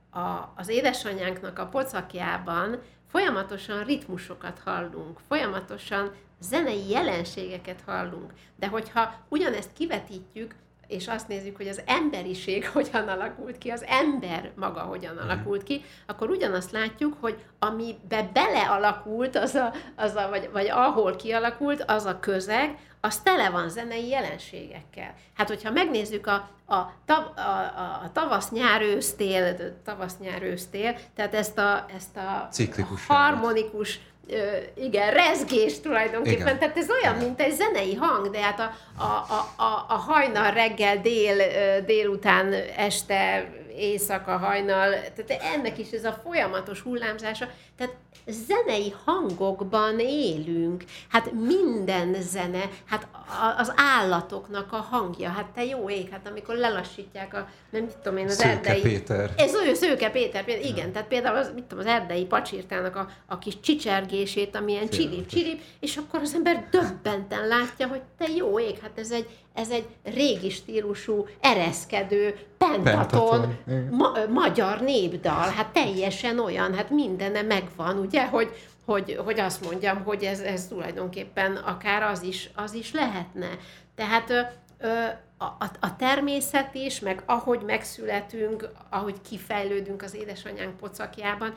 [0.09, 8.33] a, az édesanyánknak a pocakjában folyamatosan ritmusokat hallunk, folyamatosan zenei jelenségeket hallunk.
[8.55, 10.55] De hogyha ugyanezt kivetítjük
[10.91, 15.23] és azt nézzük, hogy az emberiség hogyan alakult ki, az ember maga hogyan mhm.
[15.23, 21.15] alakult ki, akkor ugyanazt látjuk, hogy amibe belealakult, az a, az a, vagy, vagy ahol
[21.15, 25.13] kialakult, az a közeg, az tele van zenei jelenségekkel.
[25.33, 32.17] Hát, hogyha megnézzük a, a, tav, a, a, a tavasz-nyár-ősztél, tavasz-nyár-ősztél, tehát ezt a, ezt
[32.17, 33.99] a Ciklikus harmonikus
[34.75, 36.47] igen, rezgés tulajdonképpen.
[36.47, 36.59] Igen.
[36.59, 40.51] Tehát ez olyan, mint egy zenei hang, de hát a, a, a, a, a hajnal
[40.51, 41.35] reggel, dél,
[41.85, 47.49] délután, este, éjszaka, hajnal, tehát ennek is ez a folyamatos hullámzása.
[47.81, 47.95] Tehát
[48.47, 50.83] zenei hangokban élünk.
[51.09, 53.07] Hát minden zene, hát
[53.57, 58.25] az állatoknak a hangja, hát te jó ég, hát amikor lelassítják a, nem tudom én,
[58.25, 58.81] az Szőke erdei...
[58.81, 59.33] Péter.
[59.37, 60.91] Ez olyan Szőke Péter, például, igen, ja.
[60.91, 65.97] tehát például az, mit tudom, az erdei pacsirtának a, a kis csicsergését, amilyen csilip, és
[65.97, 70.49] akkor az ember döbbenten látja, hogy te jó ég, hát ez egy, ez egy régi
[70.49, 73.57] stílusú, ereszkedő, pentaton,
[73.89, 77.41] ma, magyar népdal, hát teljesen olyan, hát mindene
[77.77, 78.49] megvan, ugye, hogy,
[78.85, 83.49] hogy, hogy azt mondjam, hogy ez, ez tulajdonképpen akár az is, az is lehetne.
[83.95, 84.41] Tehát ö,
[84.79, 85.05] ö,
[85.37, 91.53] a, a természet is, meg ahogy megszületünk, ahogy kifejlődünk az édesanyánk pocakjában,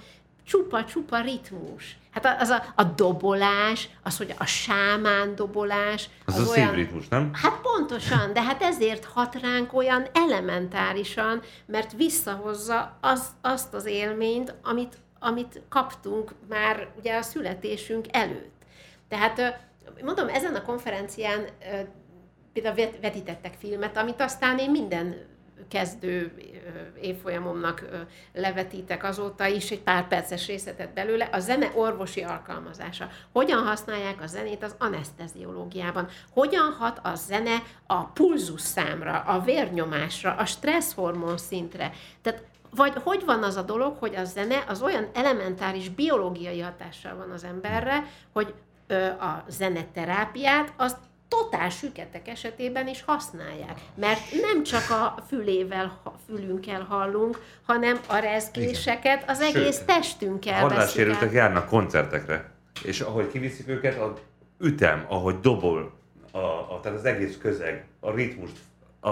[0.47, 1.97] csupa-csupa ritmus.
[2.11, 6.09] Hát az a, a dobolás, az, hogy a sámán dobolás.
[6.25, 7.31] Az, az a szívritmus, nem?
[7.33, 14.55] Hát pontosan, de hát ezért hat ránk olyan elementárisan, mert visszahozza az, azt az élményt,
[14.63, 18.53] amit, amit kaptunk már ugye a születésünk előtt.
[19.09, 19.61] Tehát
[20.03, 21.45] mondom, ezen a konferencián
[22.53, 25.33] például vetítettek filmet, amit aztán én minden
[25.69, 26.35] kezdő
[27.01, 27.85] évfolyamomnak
[28.33, 33.09] levetítek azóta is egy pár perces részletet belőle, a zene orvosi alkalmazása.
[33.33, 36.09] Hogyan használják a zenét az anesteziológiában?
[36.33, 41.93] Hogyan hat a zene a pulzus számra, a vérnyomásra, a stresszhormon szintre?
[42.23, 42.43] Tehát
[42.77, 47.31] vagy hogy van az a dolog, hogy a zene az olyan elementáris biológiai hatással van
[47.31, 48.55] az emberre, hogy
[49.21, 50.97] a zeneterápiát azt
[51.29, 53.81] totál süketek esetében is használják.
[53.95, 61.33] Mert nem csak a fülével, fülünkkel hallunk, hanem a rezgéseket az egész Sőt, testünkkel Hallássérültek
[61.33, 62.51] járnak koncertekre,
[62.85, 64.15] és ahogy kiviszik őket, a
[64.61, 65.93] ütem, ahogy dobol,
[66.31, 68.57] a, a, tehát az egész közeg, a ritmust,
[69.01, 69.11] a,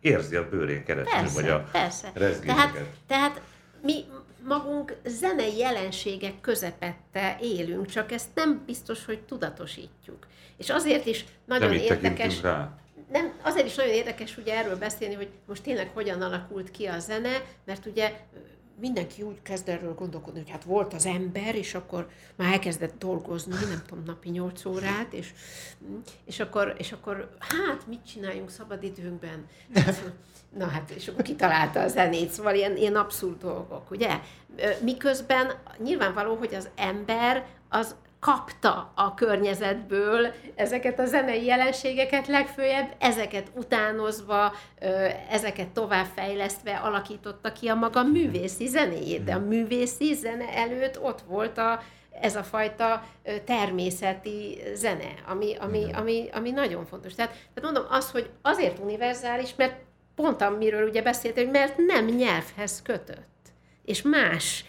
[0.00, 2.12] érzi a bőrén keresztül, persze, vagy a persze.
[2.44, 3.40] Tehát, tehát
[3.82, 4.04] mi
[4.48, 10.26] magunk zenei jelenségek közepette élünk, csak ezt nem biztos, hogy tudatosítjuk.
[10.56, 12.42] És azért is nagyon nem érdekes...
[12.42, 12.78] Rá.
[13.12, 16.98] Nem, azért is nagyon érdekes ugye erről beszélni, hogy most tényleg hogyan alakult ki a
[16.98, 18.12] zene, mert ugye
[18.80, 23.54] mindenki úgy kezd erről gondolkodni, hogy hát volt az ember, és akkor már elkezdett dolgozni,
[23.54, 25.32] nem tudom, napi 8 órát, és,
[26.24, 29.46] és, akkor, és akkor hát mit csináljunk szabadidőnkben?
[30.58, 34.20] Na hát, és akkor kitalálta a zenét, szóval ilyen, ilyen abszurd dolgok, ugye?
[34.82, 43.50] Miközben nyilvánvaló, hogy az ember az kapta a környezetből ezeket a zenei jelenségeket, legfőjebb ezeket
[43.54, 44.52] utánozva,
[45.30, 49.24] ezeket továbbfejlesztve alakította ki a maga művészi zenéjét.
[49.24, 51.82] De a művészi zene előtt ott volt a,
[52.20, 53.04] ez a fajta
[53.44, 57.14] természeti zene, ami, ami, ami, ami nagyon fontos.
[57.14, 59.74] Tehát, tehát mondom, az, hogy azért univerzális, mert
[60.14, 63.52] pont amiről ugye beszéltél, hogy mert nem nyelvhez kötött,
[63.84, 64.64] és más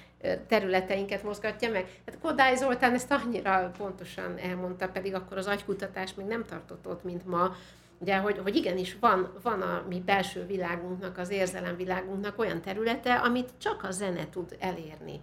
[0.47, 2.01] területeinket mozgatja meg.
[2.05, 7.03] Hát Kodály Zoltán ezt annyira pontosan elmondta, pedig akkor az agykutatás még nem tartott ott,
[7.03, 7.55] mint ma,
[7.99, 13.49] ugye, hogy, hogy igenis van, van a mi belső világunknak, az érzelemvilágunknak olyan területe, amit
[13.57, 15.19] csak a zene tud elérni.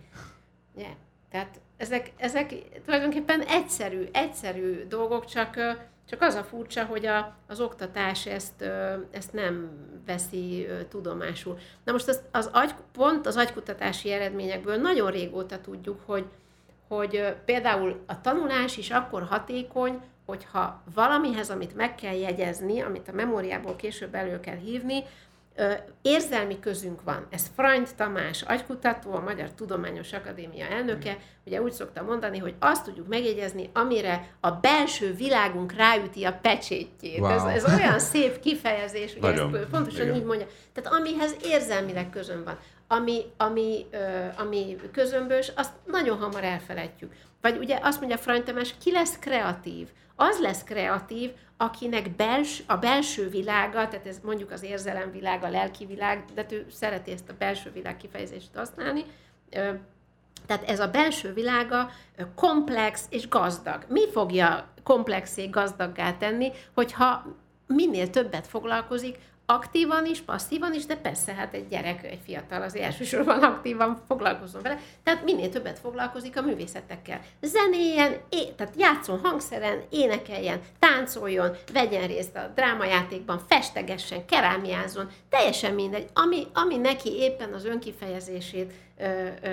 [0.75, 0.89] Ugye?
[1.31, 5.57] Tehát ezek, ezek tulajdonképpen egyszerű, egyszerű dolgok, csak
[6.09, 8.63] csak az a furcsa, hogy a, az oktatás ezt,
[9.11, 9.71] ezt nem
[10.07, 11.59] veszi tudomásul.
[11.85, 16.25] Na most az, az agy, pont az agykutatási eredményekből nagyon régóta tudjuk, hogy,
[16.89, 23.13] hogy például a tanulás is akkor hatékony, hogyha valamihez, amit meg kell jegyezni, amit a
[23.13, 25.03] memóriából később elő kell hívni,
[26.03, 27.27] érzelmi közünk van.
[27.31, 32.85] Ez Freund Tamás, agykutató, a Magyar Tudományos Akadémia elnöke, ugye úgy szokta mondani, hogy azt
[32.85, 37.19] tudjuk megjegyezni, amire a belső világunk ráüti a pecsétjét.
[37.19, 37.31] Wow.
[37.31, 40.17] Ez, ez olyan szép kifejezés, hogy ezt pontosan Igen.
[40.17, 40.47] így mondja.
[40.73, 43.97] Tehát amihez érzelmileg közön van, ami, ami, ö,
[44.37, 47.13] ami közömbös, azt nagyon hamar elfelejtjük.
[47.41, 49.89] Vagy ugye azt mondja Freund Tamás, ki lesz kreatív?
[50.17, 55.87] Az lesz kreatív, akinek bels, a belső világa, tehát ez mondjuk az érzelemvilág, a lelki
[55.87, 59.05] világ, de ő szereti ezt a belső világ kifejezést használni,
[60.47, 61.91] tehát ez a belső világa
[62.35, 63.85] komplex és gazdag.
[63.89, 67.27] Mi fogja komplexé gazdaggá tenni, hogyha
[67.67, 72.77] minél többet foglalkozik aktívan is, passzívan is, de persze, hát egy gyerek, egy fiatal az
[72.77, 77.21] elsősorban aktívan foglalkozom vele, tehát minél többet foglalkozik a művészetekkel.
[77.41, 86.09] Zenéjen, é, tehát játszon hangszeren, énekeljen, táncoljon, vegyen részt a drámajátékban, festegessen, kerámiázon, teljesen mindegy,
[86.13, 88.73] ami, ami neki éppen az önkifejezését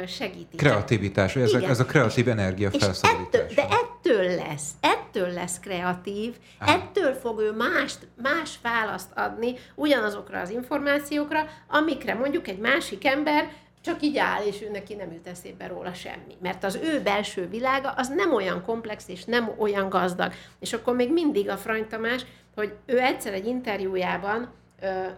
[0.08, 0.56] segíti.
[0.56, 3.42] Kreativitás, ez, a, ez a kreatív energia felszabadítás.
[3.42, 6.72] Ettől, de ettől lesz, ettől lesz kreatív, Aha.
[6.72, 13.52] ettől fog ő mást, más választ adni ugyanazokra az információkra, amikre mondjuk egy másik ember
[13.82, 16.36] csak így áll, és ő neki nem jut eszébe róla semmi.
[16.42, 20.34] Mert az ő belső világa az nem olyan komplex, és nem olyan gazdag.
[20.60, 22.26] És akkor még mindig a Frany Tamás,
[22.56, 24.50] hogy ő egyszer egy interjújában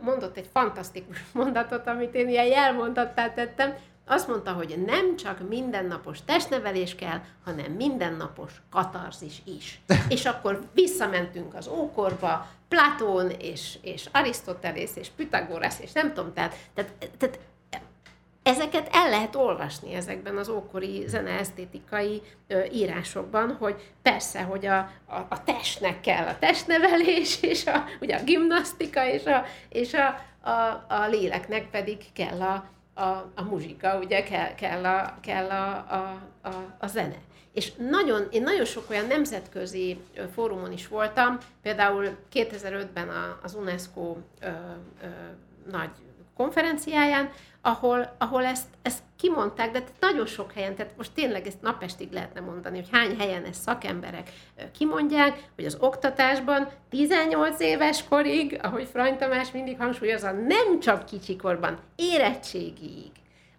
[0.02, 6.20] mondott egy fantasztikus mondatot, amit én ilyen jelmondattá tettem, azt mondta, hogy nem csak mindennapos
[6.26, 9.82] testnevelés kell, hanem mindennapos katarzis is.
[10.08, 16.56] és akkor visszamentünk az ókorba, Platón és, és Arisztotelész és Pythagoras, és nem tudom, tehát,
[16.74, 17.40] tehát, tehát
[18.44, 25.16] ezeket el lehet olvasni ezekben az ókori zeneesztétikai ö, írásokban, hogy persze, hogy a, a,
[25.30, 30.08] a testnek kell a testnevelés, és a, ugye a gimnasztika, és a, és a,
[30.50, 35.72] a, a léleknek pedig kell a, a, a muzsika, ugye kell, kell, a, kell a,
[35.74, 37.16] a, a, a zene.
[37.54, 39.98] És nagyon, én nagyon sok olyan nemzetközi
[40.34, 43.10] fórumon is voltam, például 2005-ben
[43.42, 45.08] az UNESCO ö, ö,
[45.72, 45.90] nagy
[46.36, 47.30] konferenciáján,
[47.66, 52.40] ahol, ahol ezt, ezt kimondták, de nagyon sok helyen, tehát most tényleg ezt napestig lehetne
[52.40, 54.30] mondani, hogy hány helyen ezt szakemberek
[54.78, 61.80] kimondják, hogy az oktatásban 18 éves korig, ahogy Frany Tamás mindig hangsúlyozza, nem csak kicsikorban,
[61.96, 63.12] érettségig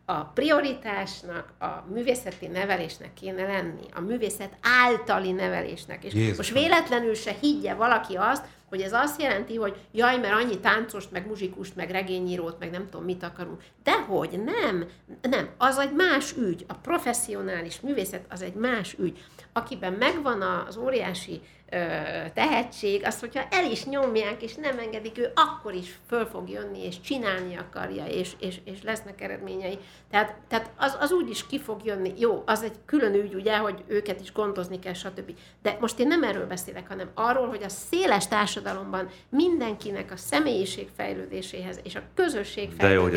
[0.05, 6.05] a prioritásnak, a művészeti nevelésnek kéne lenni, a művészet általi nevelésnek.
[6.05, 6.37] És Jézus.
[6.37, 11.11] most véletlenül se higgye valaki azt, hogy ez azt jelenti, hogy jaj, mert annyi táncost,
[11.11, 13.63] meg muzsikust, meg regényírót, meg nem tudom mit akarunk.
[13.83, 14.89] Dehogy nem,
[15.23, 16.65] nem, az egy más ügy.
[16.69, 19.25] A professzionális művészet az egy más ügy.
[19.53, 21.41] Akiben megvan az óriási
[22.35, 26.85] tehetség, azt, hogyha el is nyomják, és nem engedik, ő akkor is föl fog jönni,
[26.85, 29.79] és csinálni akarja, és, és, és lesznek eredményei.
[30.11, 32.13] Tehát, tehát az, az úgy is ki fog jönni.
[32.17, 35.35] Jó, az egy külön ügy, ugye, hogy őket is gondozni kell, stb.
[35.63, 40.89] De most én nem erről beszélek, hanem arról, hogy a széles társadalomban mindenkinek a személyiség
[40.97, 43.09] fejlődéséhez és a közösség De jó,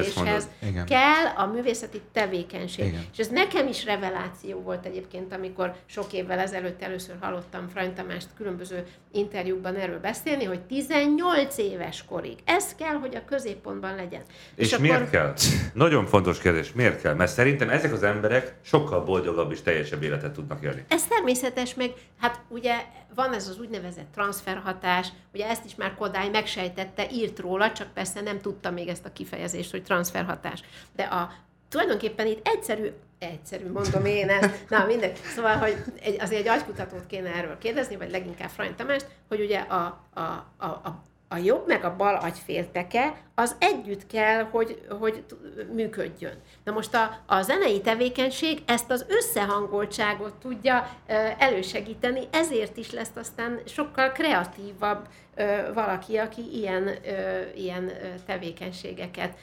[0.86, 2.86] kell a művészeti tevékenység.
[2.86, 3.06] Igen.
[3.12, 8.28] És ez nekem is reveláció volt egyébként, amikor sok évvel ezelőtt először hallottam Frany Tamást
[8.40, 12.38] különböző interjúkban erről beszélni, hogy 18 éves korig.
[12.46, 14.22] Ez kell, hogy a középpontban legyen.
[14.56, 15.34] És, és miért kell?
[15.74, 17.14] Nagyon fontos kérdés, miért kell?
[17.14, 20.86] Mert szerintem ezek az emberek sokkal boldogabb és teljesebb életet tudnak élni.
[20.88, 22.76] Ez természetes, meg hát ugye
[23.16, 28.22] van ez az úgynevezett transferhatás, ugye ezt is már Kodály megsejtette, írt róla, csak persze
[28.22, 30.62] nem tudta még ezt a kifejezést, hogy transferhatás.
[30.96, 31.32] De a
[31.70, 37.06] tulajdonképpen itt egyszerű, egyszerű mondom én ezt, na mindegy, szóval, hogy egy, azért egy agykutatót
[37.08, 40.22] kéne erről kérdezni, vagy leginkább Frany Tamást, hogy ugye a, a,
[40.58, 45.24] a, a a jobb meg a bal agyfélteke, az együtt kell, hogy, hogy
[45.74, 46.42] működjön.
[46.64, 50.90] Na most a, a zenei tevékenység ezt az összehangoltságot tudja
[51.38, 55.08] elősegíteni, ezért is lesz aztán sokkal kreatívabb
[55.74, 56.90] valaki, aki ilyen,
[57.56, 57.92] ilyen
[58.26, 59.38] tevékenységeket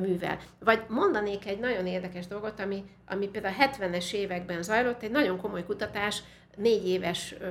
[0.00, 0.38] művel.
[0.58, 5.40] Vagy mondanék egy nagyon érdekes dolgot, ami, ami például a 70-es években zajlott, egy nagyon
[5.40, 6.22] komoly kutatás,
[6.56, 7.48] négy éves ö,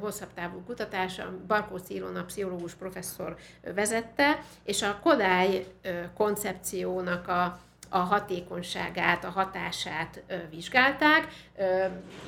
[0.00, 3.36] hosszabb távú kutatás, a Barkóczi Ilona pszichológus professzor
[3.74, 5.66] vezette, és a Kodály
[6.14, 7.58] koncepciónak a,
[7.96, 11.28] a hatékonyságát, a hatását vizsgálták.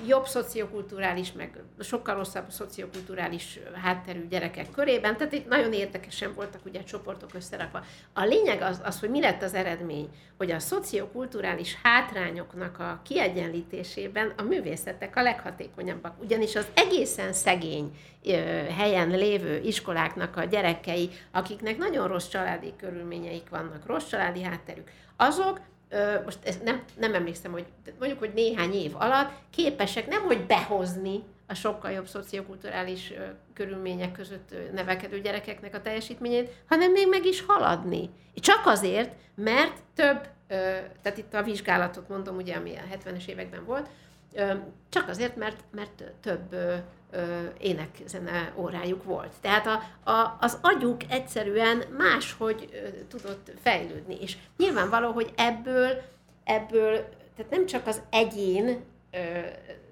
[0.07, 6.83] Jobb szociokulturális, meg sokkal rosszabb szociokulturális hátterű gyerekek körében, tehát itt nagyon érdekesen voltak ugye
[6.83, 7.85] csoportok összerakva.
[8.13, 14.33] A lényeg az, az, hogy mi lett az eredmény, hogy a szociokulturális hátrányoknak a kiegyenlítésében
[14.37, 16.23] a művészetek a leghatékonyabbak.
[16.23, 17.97] Ugyanis az egészen szegény
[18.77, 25.61] helyen lévő iskoláknak a gyerekei, akiknek nagyon rossz családi körülményeik vannak, rossz családi hátterük, azok
[26.25, 27.65] most ezt nem, nem emlékszem, hogy
[27.99, 33.13] mondjuk, hogy néhány év alatt képesek nem, hogy behozni a sokkal jobb szociokulturális
[33.55, 38.11] körülmények között nevelkedő gyerekeknek a teljesítményét, hanem még meg is haladni.
[38.35, 40.29] Csak azért, mert több,
[41.03, 43.89] tehát itt a vizsgálatot mondom, ugye, ami a 70-es években volt,
[44.89, 46.57] csak azért, mert, mert több
[47.59, 49.33] énekzene órájuk volt.
[49.41, 52.69] Tehát a, a, az agyuk egyszerűen máshogy
[53.09, 54.21] tudott fejlődni.
[54.21, 56.03] És nyilvánvaló, hogy ebből,
[56.45, 58.85] ebből tehát nem csak az egyén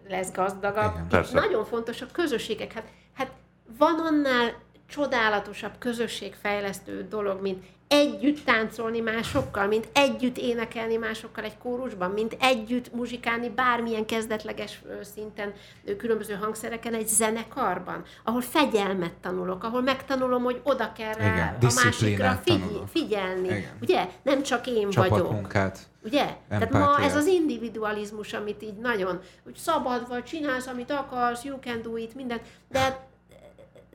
[0.09, 1.09] lesz gazdagabb, Igen.
[1.09, 1.41] Persze.
[1.41, 2.73] nagyon fontos a közösségek.
[2.73, 3.33] Hát, hát
[3.79, 4.55] van annál
[4.87, 12.95] csodálatosabb közösségfejlesztő dolog, mint együtt táncolni másokkal, mint együtt énekelni másokkal egy kórusban, mint együtt
[12.95, 14.83] muzsikálni bármilyen kezdetleges
[15.15, 15.53] szinten,
[15.99, 21.81] különböző hangszereken egy zenekarban, ahol fegyelmet tanulok, ahol megtanulom, hogy oda kell rá Igen, a
[21.85, 23.47] másikra figy- figyelni.
[23.49, 23.79] Igen.
[23.81, 24.09] Ugye?
[24.23, 24.91] Nem csak én vagyok.
[24.91, 25.79] Csapatmunkát.
[26.05, 26.27] Ugye?
[26.49, 31.59] Tehát ma ez az individualizmus, amit így nagyon, hogy szabad vagy, csinálsz, amit akarsz, you
[31.59, 33.09] can do it, mindent, de,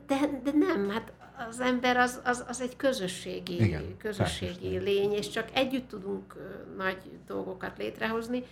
[0.06, 1.12] de, de nem, hát
[1.48, 6.34] az ember az, az, az egy közösségi, Igen, közösségi lény, és csak együtt tudunk
[6.76, 8.42] nagy dolgokat létrehozni,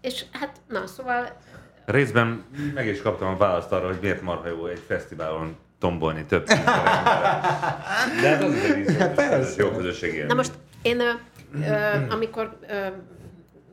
[0.00, 1.36] és hát, na, szóval
[1.84, 2.44] Részben
[2.74, 6.44] meg is kaptam a választ arra, hogy miért marha jó egy fesztiválon tombolni több.
[6.46, 9.62] De hát az is egy ízlés, persze.
[9.62, 10.26] jó közösségi élmény.
[10.28, 10.52] Na most
[10.82, 11.10] én, ö,
[11.60, 12.86] ö, amikor, ö,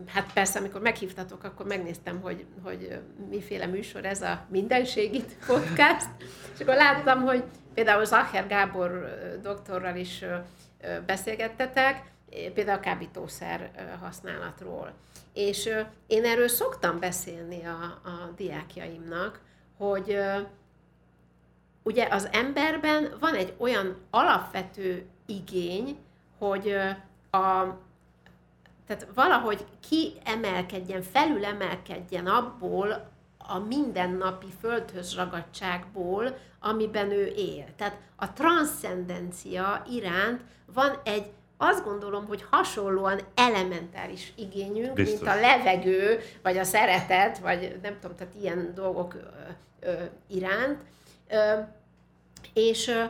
[0.07, 2.99] hát persze, amikor meghívtatok, akkor megnéztem, hogy, hogy
[3.29, 6.07] miféle műsor ez a Mindenségit podcast,
[6.53, 7.43] és akkor láttam, hogy
[7.73, 10.25] például Zacher Gábor doktorral is
[11.05, 12.11] beszélgettetek,
[12.53, 13.71] például a kábítószer
[14.01, 14.93] használatról.
[15.33, 15.69] És
[16.07, 19.39] én erről szoktam beszélni a, a diákjaimnak,
[19.77, 20.17] hogy
[21.83, 25.97] ugye az emberben van egy olyan alapvető igény,
[26.37, 26.75] hogy
[27.31, 27.65] a,
[28.91, 37.65] tehát valahogy kiemelkedjen, felülemelkedjen abból a mindennapi földhöz ragadtságból, amiben ő él.
[37.77, 40.41] Tehát a transzcendencia iránt
[40.73, 41.25] van egy
[41.57, 45.19] azt gondolom, hogy hasonlóan elementáris igényünk, Biztos.
[45.19, 49.19] mint a levegő, vagy a szeretet, vagy nem tudom, tehát ilyen dolgok ö,
[49.79, 50.79] ö, iránt.
[51.29, 51.59] Ö,
[52.53, 53.03] és ö,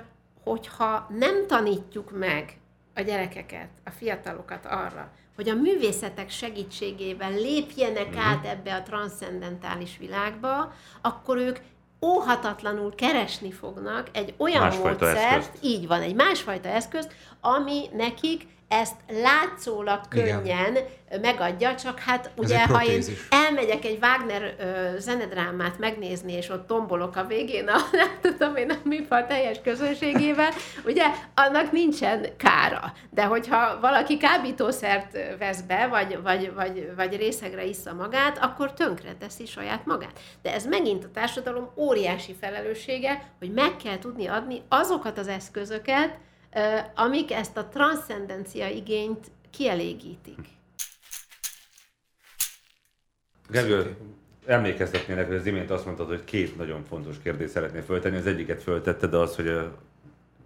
[0.43, 2.57] hogyha nem tanítjuk meg
[2.95, 8.19] a gyerekeket, a fiatalokat arra, hogy a művészetek segítségével lépjenek mm.
[8.19, 11.57] át ebbe a transzcendentális világba, akkor ők
[12.01, 15.63] óhatatlanul keresni fognak egy olyan Másfajta módszert, eszközt.
[15.63, 20.41] így van, egy másfajta eszközt, ami nekik ezt látszólag Igen.
[20.41, 20.77] könnyen
[21.21, 27.15] megadja, csak hát ugye, ha én elmegyek egy Wagner ö, zenedrámát megnézni, és ott tombolok
[27.15, 30.49] a végén a, nem tudom én, a műfal teljes közönségével,
[30.85, 31.05] ugye,
[31.35, 32.93] annak nincsen kára.
[33.09, 39.15] De hogyha valaki kábítószert vesz be, vagy, vagy, vagy, vagy részegre issza magát, akkor tönkre
[39.19, 40.19] teszi saját magát.
[40.41, 46.17] De ez megint a társadalom óriási felelőssége, hogy meg kell tudni adni azokat az eszközöket,
[46.95, 50.39] amik ezt a transzcendencia igényt kielégítik.
[53.49, 53.95] Gergő,
[54.45, 58.17] emlékeztetnélek, hogy az imént azt mondtad, hogy két nagyon fontos kérdést szeretnél föltenni.
[58.17, 59.77] Az egyiket föltetted, az, hogy a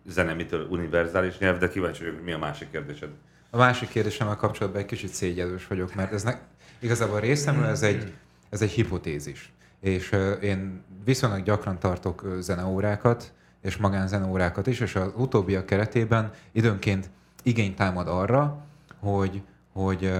[0.05, 3.09] zene mitől univerzális nyelv, de kíváncsi vagyok, mi a másik kérdésed.
[3.49, 6.37] A másik kérdésemmel kapcsolatban egy kicsit szégyelős vagyok, mert ez ne,
[6.79, 8.13] igazából részemről ez egy,
[8.49, 9.51] ez egy hipotézis.
[9.79, 13.33] És uh, én viszonylag gyakran tartok uh, zeneórákat,
[13.65, 17.09] és magánzeneórákat is, és az utóbbiak keretében időnként
[17.43, 18.57] igény támad arra,
[18.99, 19.41] hogy,
[19.73, 20.13] hogy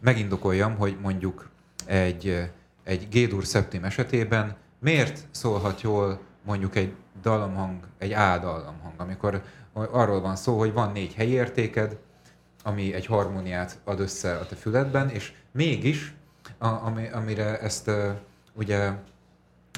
[0.00, 1.48] megindokoljam, hogy mondjuk
[1.86, 2.50] egy,
[2.84, 10.20] egy G-dur szeptim esetében miért szólhat jól mondjuk egy dallamhang, egy A dallamhang, amikor arról
[10.20, 11.98] van szó, hogy van négy helyi értéked,
[12.62, 16.14] ami egy harmóniát ad össze a te füledben, és mégis,
[16.58, 17.90] a, ami, amire ezt
[18.52, 18.92] ugye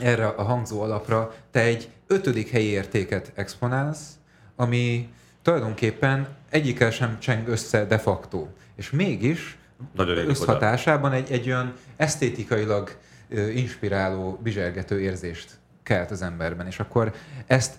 [0.02, 4.18] erre a hangzó alapra te egy ötödik helyi értéket exponálsz,
[4.56, 5.08] ami
[5.42, 8.46] tulajdonképpen egyikkel sem cseng össze de facto.
[8.76, 9.58] És mégis
[9.94, 12.96] Nagyon összhatásában egy, egy olyan esztétikailag
[13.54, 17.14] inspiráló, bizsergető érzést kelt az emberben, és akkor
[17.46, 17.74] ezt,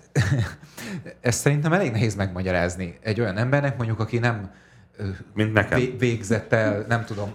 [1.21, 4.51] ezt szerintem elég nehéz megmagyarázni egy olyan embernek, mondjuk, aki nem
[5.33, 5.79] Mint nekem.
[5.79, 7.33] vé- végzett el, nem tudom,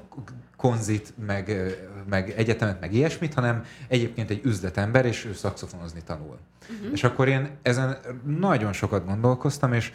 [0.57, 1.75] konzit, meg,
[2.09, 6.39] meg egyetemet, meg ilyesmit, hanem egyébként egy üzletember, és ő szakszofonozni tanul.
[6.71, 6.93] Uh-huh.
[6.93, 9.93] És akkor én ezen nagyon sokat gondolkoztam, és,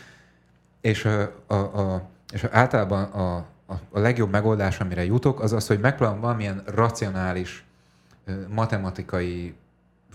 [0.82, 3.36] és, ö, a, a, és általában a,
[3.66, 7.64] a, a legjobb megoldás, amire jutok, az az, hogy megpróbálom valamilyen racionális,
[8.50, 9.54] matematikai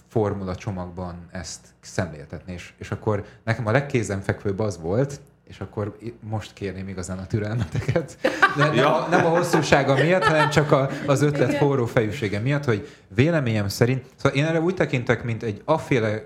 [0.09, 2.53] formula csomagban ezt szemléltetni.
[2.53, 8.19] És, és akkor nekem a legkézenfekvőbb az volt, és akkor most kérném igazán a türelmeteket.
[8.57, 9.05] De nem, Ja.
[9.05, 11.61] a, nem a hosszúsága miatt, hanem csak a, az ötlet Igen.
[11.61, 16.23] forró fejűsége miatt, hogy véleményem szerint, szóval én erre úgy tekintek, mint egy afféle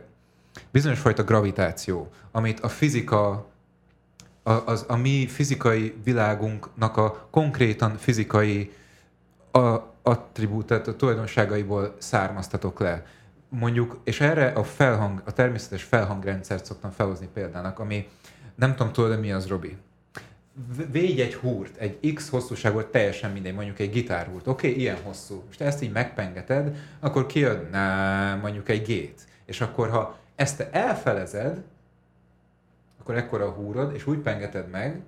[0.71, 3.47] bizonyos fajta gravitáció, amit a fizika
[4.43, 8.73] a, az, a mi fizikai világunknak a konkrétan fizikai
[9.51, 13.07] a, attribút, tehát a tulajdonságaiból származtatok le.
[13.49, 18.09] Mondjuk, és erre a felhang, a természetes felhangrendszert szoktam felhozni példának, ami
[18.59, 19.77] nem tudom, tudod, mi az, Robi?
[20.91, 25.43] Végy egy húrt, egy X hosszúságot teljesen mindegy, mondjuk egy gitárhúrt, oké, okay, ilyen hosszú.
[25.51, 27.69] És te ezt így megpengeted, akkor kijön
[28.41, 29.21] mondjuk egy gét.
[29.45, 31.63] És akkor, ha ezt te elfelezed,
[33.01, 35.01] akkor ekkora húrod, és úgy pengeted meg,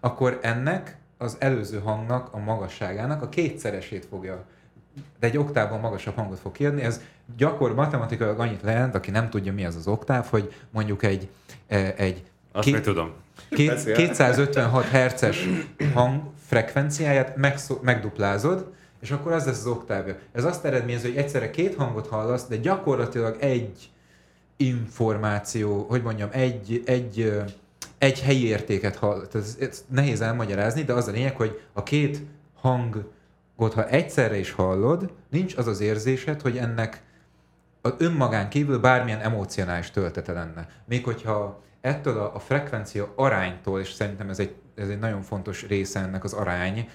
[0.00, 4.44] akkor ennek az előző hangnak, a magasságának a kétszeresét fogja,
[5.18, 6.82] de egy oktávon magasabb hangot fog kiadni.
[6.82, 7.00] Ez
[7.36, 11.28] gyakor matematikailag annyit jelent, aki nem tudja, mi az az oktáv, hogy mondjuk egy,
[11.66, 12.24] eh, egy
[12.56, 13.12] Azt meg tudom.
[13.50, 13.94] Két, Beszél.
[13.94, 15.48] 256 herces
[15.94, 20.16] hang frekvenciáját megszó, megduplázod, és akkor az lesz az oktávja.
[20.32, 23.90] Ez azt eredményezi, hogy egyszerre két hangot hallasz, de gyakorlatilag egy
[24.56, 27.42] információ, hogy mondjam, egy, egy,
[27.98, 29.26] egy helyi értéket hall.
[29.32, 32.22] Ez, ez nehéz elmagyarázni, de az a lényeg, hogy a két
[32.54, 37.02] hangot, ha egyszerre is hallod, nincs az az érzésed, hogy ennek
[37.80, 40.68] az önmagán kívül bármilyen emocionális töltete lenne.
[40.84, 45.66] Még hogyha ettől a, a frekvencia aránytól, és szerintem ez egy, ez egy nagyon fontos
[45.66, 46.88] része ennek az arány,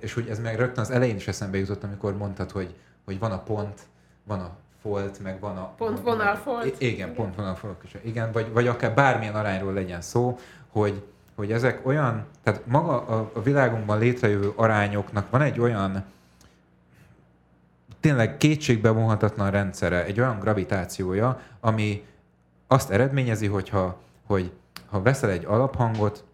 [0.00, 2.74] és hogy ez meg rögtön az elején is eszembe jutott, amikor mondtad, hogy,
[3.04, 3.80] hogy van a pont,
[4.24, 4.50] van a
[4.82, 5.74] folt, meg van a...
[5.76, 6.64] Pont, vonal, folt.
[6.64, 7.14] I- Igen, Igen.
[7.14, 7.82] pont, vonal, folt.
[7.84, 7.96] is.
[8.02, 10.38] Igen, vagy, vagy akár bármilyen arányról legyen szó,
[10.68, 11.02] hogy,
[11.34, 16.04] hogy ezek olyan, tehát maga a, a világunkban létrejövő arányoknak van egy olyan
[18.00, 22.04] tényleg kétségbe vonhatatlan rendszere, egy olyan gravitációja, ami
[22.66, 24.52] azt eredményezi, hogyha, hogy
[24.86, 26.24] ha veszel egy alaphangot,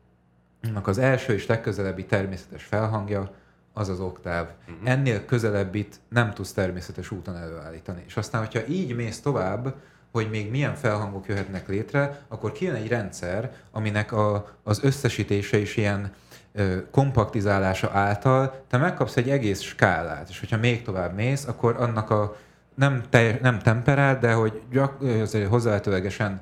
[0.63, 3.31] annak az első és legközelebbi természetes felhangja
[3.73, 4.49] az az oktáv.
[4.69, 4.91] Uh-huh.
[4.91, 8.03] Ennél közelebbit nem tudsz természetes úton előállítani.
[8.07, 9.75] És aztán, hogyha így mész tovább,
[10.13, 15.77] hogy még milyen felhangok jöhetnek létre, akkor kijön egy rendszer, aminek a, az összesítése is
[15.77, 16.13] ilyen
[16.53, 22.11] ö, kompaktizálása által te megkapsz egy egész skálát, és hogyha még tovább mész, akkor annak
[22.11, 22.37] a
[22.75, 25.03] nem, teljes, nem temperált, de hogy gyak,
[25.49, 26.41] hozzávetőlegesen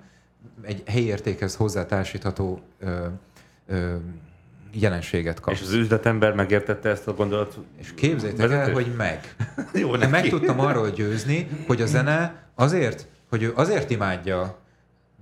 [0.62, 3.06] egy helyi értékhez hozzátársítható ö,
[3.66, 3.94] ö,
[4.72, 5.60] jelenséget kapsz.
[5.60, 7.64] És az üzletember megértette ezt a gondolatot?
[7.76, 9.34] És képzeljétek el, hogy meg.
[9.72, 14.58] Jó, Én meg tudtam arról győzni, hogy a zene azért, hogy ő azért imádja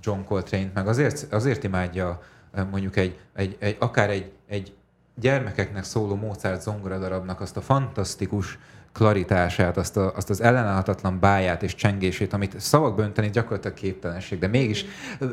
[0.02, 2.22] John Coltrane-t, meg azért, azért imádja
[2.70, 4.72] mondjuk egy, egy, egy akár egy, egy
[5.14, 8.58] gyermekeknek szóló Mozart zongoradarabnak azt a fantasztikus
[8.98, 14.46] klaritását, azt, a, azt az ellenállhatatlan báját és csengését, amit szavakba önteni gyakorlatilag képtelenség, de
[14.46, 14.84] mégis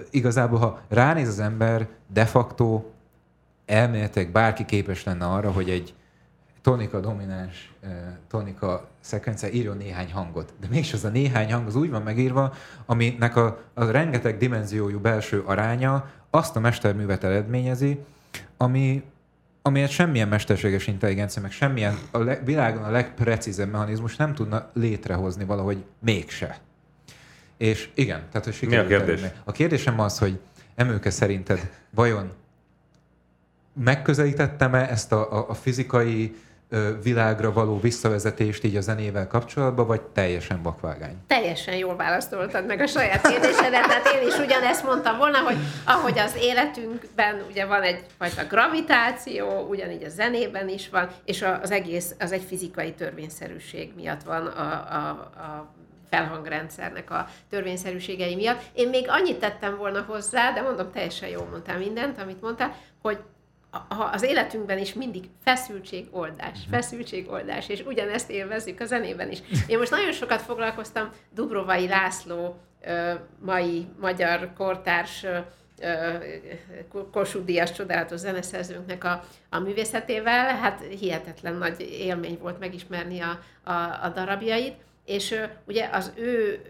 [0.09, 2.83] igazából, ha ránéz az ember, de facto
[3.65, 5.93] elméletileg bárki képes lenne arra, hogy egy
[6.61, 7.73] tonika domináns,
[8.27, 10.53] tonika szekvence írjon néhány hangot.
[10.59, 12.53] De mégis az a néhány hang az úgy van megírva,
[12.85, 17.99] aminek a, a rengeteg dimenziójú belső aránya azt a mesterművet eredményezi,
[18.57, 19.03] ami,
[19.67, 25.45] amiért semmilyen mesterséges intelligencia, meg semmilyen a le, világon a legprecízebb mechanizmus nem tudna létrehozni
[25.45, 26.57] valahogy mégse.
[27.57, 29.19] És igen, tehát hogy Mi a kérdés?
[29.19, 29.39] Elérni.
[29.43, 30.39] A kérdésem az, hogy
[30.75, 32.31] Emőke szerinted vajon
[33.73, 36.35] megközelítettem-e ezt a, a, a fizikai
[37.03, 41.15] világra való visszavezetést így a zenével kapcsolatban, vagy teljesen vakvágány?
[41.27, 46.19] Teljesen jól választoltad meg a saját kérdésedet, tehát én is ugyanezt mondtam volna, hogy ahogy
[46.19, 52.31] az életünkben ugye van egyfajta gravitáció, ugyanígy a zenében is van, és az egész, az
[52.31, 55.73] egy fizikai törvényszerűség miatt van a, a, a
[56.09, 58.61] felhangrendszernek a törvényszerűségei miatt.
[58.73, 63.19] Én még annyit tettem volna hozzá, de mondom, teljesen jól mondtam mindent, amit mondtál, hogy
[64.11, 66.75] az életünkben is mindig feszültségoldás, mhm.
[66.75, 69.39] feszültségoldás, és ugyanezt élvezzük a zenében is.
[69.67, 72.59] Én most nagyon sokat foglalkoztam Dubrovai László,
[73.39, 75.25] mai magyar kortárs
[77.11, 80.57] Kossuth Díjas csodálatos zeneszerzőnknek a, a művészetével.
[80.57, 86.61] Hát hihetetlen nagy élmény volt megismerni a, a, a darabjait, és ugye az ő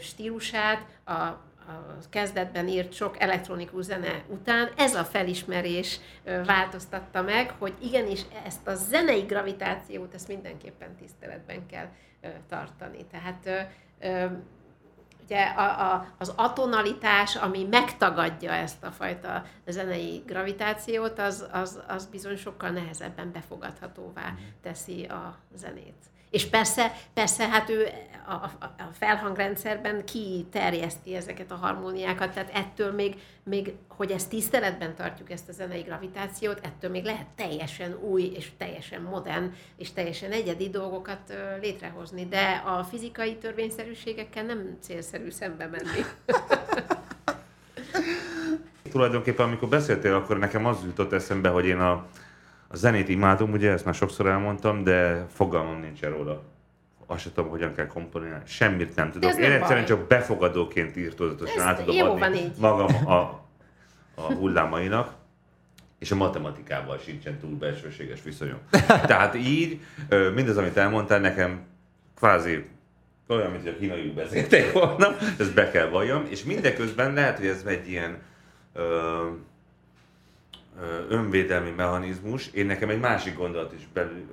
[0.00, 1.28] stílusát, a
[1.66, 6.00] a kezdetben írt sok elektronikus zene után ez a felismerés
[6.46, 11.88] változtatta meg, hogy igenis ezt a zenei gravitációt, ezt mindenképpen tiszteletben kell
[12.48, 13.06] tartani.
[13.10, 13.68] Tehát
[15.24, 22.06] ugye a, a, az atonalitás, ami megtagadja ezt a fajta zenei gravitációt, az, az, az
[22.06, 24.40] bizony sokkal nehezebben befogadhatóvá mhm.
[24.62, 26.12] teszi a zenét.
[26.34, 27.88] És persze, persze hát ő
[28.26, 34.94] a, a, a felhangrendszerben kiterjeszti ezeket a harmóniákat, tehát ettől még, még, hogy ezt tiszteletben
[34.94, 40.32] tartjuk, ezt a zenei gravitációt, ettől még lehet teljesen új és teljesen modern és teljesen
[40.32, 46.04] egyedi dolgokat létrehozni, de a fizikai törvényszerűségekkel nem célszerű szembe menni.
[48.90, 52.06] Tulajdonképpen, amikor beszéltél, akkor nekem az jutott eszembe, hogy én a,
[52.74, 56.42] a zenét imádom, ugye, ezt már sokszor elmondtam, de fogalmam nincs róla.
[57.06, 58.44] Azt sem tudom, hogyan kell komponálni.
[58.46, 59.34] Semmit nem tudok.
[59.38, 63.18] Én egyszerűen csak befogadóként írtózatosan át tudom adni magam a,
[64.14, 65.12] a hullámainak
[65.98, 68.58] és a matematikával sincsen túl belsőséges viszonyom.
[69.10, 69.80] Tehát így,
[70.34, 71.60] mindaz, amit elmondtál, nekem
[72.16, 72.64] kvázi
[73.28, 77.46] olyan, mint hogy a kínaiul beszéltek volna, ezt be kell valljam, és mindeközben lehet, hogy
[77.46, 78.18] ez egy ilyen
[78.72, 79.26] ö,
[81.08, 82.50] önvédelmi mechanizmus.
[82.52, 84.26] Én nekem egy másik gondolat is belül,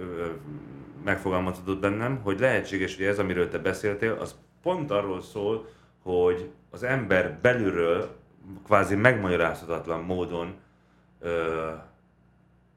[1.04, 5.68] megfogalmazódott bennem, hogy lehetséges, hogy ez, amiről te beszéltél, az pont arról szól,
[6.04, 8.16] hogy az ember belülről
[8.66, 10.54] kvázi megmagyarázhatatlan módon
[11.20, 11.70] ö,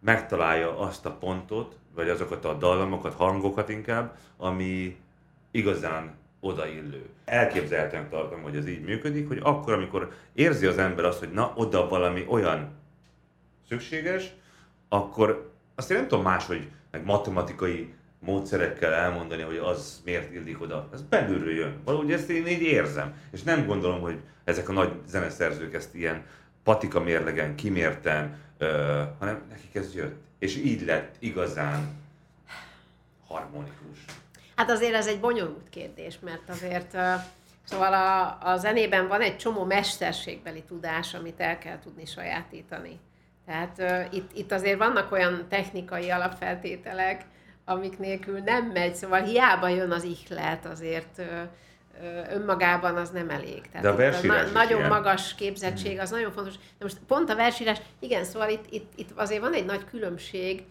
[0.01, 4.97] megtalálja azt a pontot, vagy azokat a dallamokat, hangokat inkább, ami
[5.51, 7.09] igazán odaillő.
[7.25, 11.53] Elképzelhetően tartom, hogy ez így működik, hogy akkor, amikor érzi az ember azt, hogy na,
[11.57, 12.71] oda valami olyan
[13.69, 14.35] szükséges,
[14.89, 20.89] akkor azt én nem tudom máshogy, meg matematikai módszerekkel elmondani, hogy az miért illik oda.
[20.93, 21.81] Ez belülről jön.
[21.85, 23.15] Valahogy ezt én így érzem.
[23.33, 26.25] És nem gondolom, hogy ezek a nagy zeneszerzők ezt ilyen
[26.63, 30.23] patika mérlegen, kimérten, ö, hanem nekik ez jött.
[30.39, 32.03] És így lett igazán
[33.27, 34.05] harmonikus.
[34.57, 36.97] Hát azért ez egy bonyolult kérdés, mert azért
[37.65, 43.01] Szóval a, a zenében van egy csomó mesterségbeli tudás, amit el kell tudni sajátítani.
[43.47, 47.25] Tehát uh, itt, itt azért vannak olyan technikai alapfeltételek,
[47.65, 51.27] amik nélkül nem megy, szóval hiába jön az ihlet, azért uh,
[52.31, 53.61] önmagában az nem elég.
[53.71, 54.91] Tehát De a versírás a nagyon ilyen.
[54.91, 56.55] magas képzettség, az nagyon fontos.
[56.55, 60.65] De most pont a versírás, igen, szóval itt, itt, itt azért van egy nagy különbség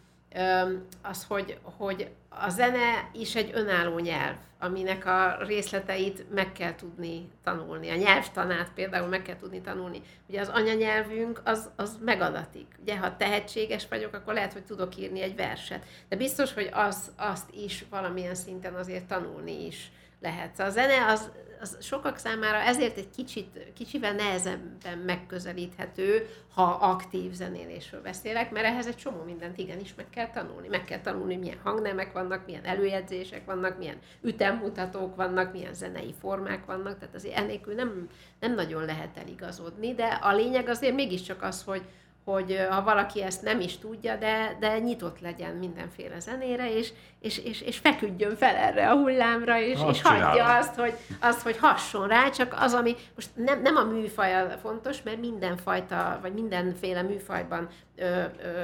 [1.01, 2.09] az, hogy, hogy
[2.39, 7.89] a zene is egy önálló nyelv, aminek a részleteit meg kell tudni tanulni.
[7.89, 10.01] A nyelvtanát például meg kell tudni tanulni.
[10.27, 12.67] Ugye az anyanyelvünk az, az megadatik.
[12.81, 15.86] Ugye, ha tehetséges vagyok, akkor lehet, hogy tudok írni egy verset.
[16.09, 20.59] De biztos, hogy az, azt is valamilyen szinten azért tanulni is lehet.
[20.59, 21.31] A zene az,
[21.64, 28.88] az sokak számára ezért egy kicsit, kicsivel nehezebben megközelíthető, ha aktív zenélésről beszélek, mert ehhez
[28.88, 30.68] egy csomó mindent igenis meg kell tanulni.
[30.68, 36.66] Meg kell tanulni, milyen hangnemek vannak, milyen előjegyzések vannak, milyen ütemmutatók vannak, milyen zenei formák
[36.66, 38.09] vannak, tehát azért ennélkül nem,
[38.39, 41.82] nem nagyon lehet eligazodni, de a lényeg azért mégiscsak az, hogy,
[42.26, 47.38] hogy ha valaki ezt nem is tudja, de, de nyitott legyen mindenféle zenére, és, és,
[47.38, 52.07] és, és feküdjön fel erre a hullámra, és, és hagyja azt hogy, azt, hogy hasson
[52.07, 57.67] rá, csak az, ami most nem, nem a műfaj fontos, mert mindenfajta, vagy mindenféle műfajban
[57.95, 58.63] ö, ö,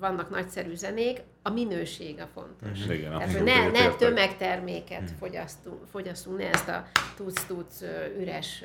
[0.00, 2.86] vannak nagyszerű zenék, a minőség a fontos.
[2.86, 5.16] Mm, igen, Tehát, hogy ne, ne tömegterméket mm.
[5.18, 6.86] fogyasztunk, fogyasztunk, ne ezt a
[7.16, 7.84] tudsz-tudsz
[8.18, 8.64] üres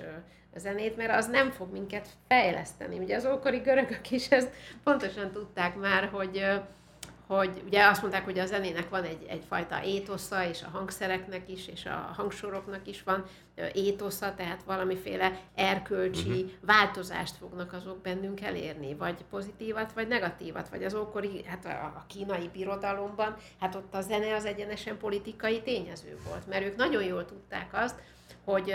[0.59, 2.99] zenét, mert az nem fog minket fejleszteni.
[2.99, 4.49] Ugye az ókori görögök is ezt
[4.83, 6.45] pontosan tudták már, hogy
[7.27, 11.67] hogy ugye azt mondták, hogy a zenének van egy, egyfajta étosza, és a hangszereknek is,
[11.67, 13.25] és a hangsoroknak is van
[13.73, 16.49] étosza, tehát valamiféle erkölcsi uh-huh.
[16.61, 22.49] változást fognak azok bennünk elérni, vagy pozitívat, vagy negatívat, vagy az ókori, hát a kínai
[22.53, 27.69] birodalomban, hát ott a zene az egyenesen politikai tényező volt, mert ők nagyon jól tudták
[27.71, 28.01] azt,
[28.43, 28.73] hogy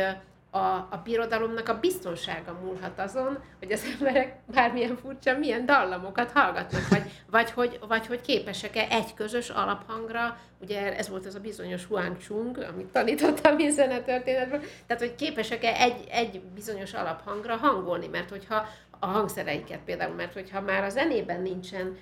[0.51, 6.89] a, a birodalomnak a biztonsága múlhat azon, hogy az emberek bármilyen furcsa, milyen dallamokat hallgatnak,
[6.89, 11.85] vagy, vagy, hogy, vagy hogy képesek-e egy közös alaphangra, ugye ez volt az a bizonyos
[11.85, 18.31] Huang Chung, amit tanítottam én zenetörténetből, tehát hogy képesek-e egy, egy bizonyos alaphangra hangolni, mert
[18.31, 18.67] hogyha
[19.01, 21.97] a hangszereiket például, mert hogyha már a zenében nincsen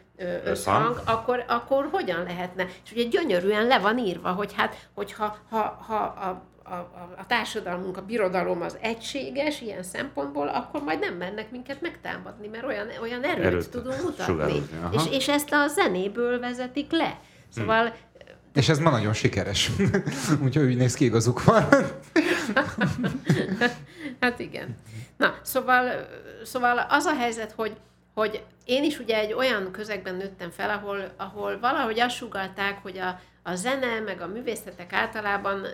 [0.44, 2.66] összhang, akkor, akkor hogyan lehetne?
[2.84, 7.26] És ugye gyönyörűen le van írva, hogy hát, hogyha ha, ha a a, a, a
[7.26, 12.86] társadalmunk, a birodalom az egységes ilyen szempontból, akkor majd nem mennek minket megtámadni, mert olyan,
[13.02, 14.62] olyan erőt, erőt tudunk mutatni.
[14.92, 17.20] És, és ezt a zenéből vezetik le.
[17.48, 18.04] Szóval hmm.
[18.54, 19.70] És ez ma nagyon sikeres.
[20.44, 21.64] Úgyhogy úgy néz ki, igazuk van.
[24.20, 24.76] hát igen.
[25.16, 26.08] Na, szóval,
[26.44, 27.76] szóval az a helyzet, hogy,
[28.14, 32.98] hogy én is ugye egy olyan közegben nőttem fel, ahol, ahol valahogy azt sugalták, hogy
[32.98, 35.66] a, a zene, meg a művészetek általában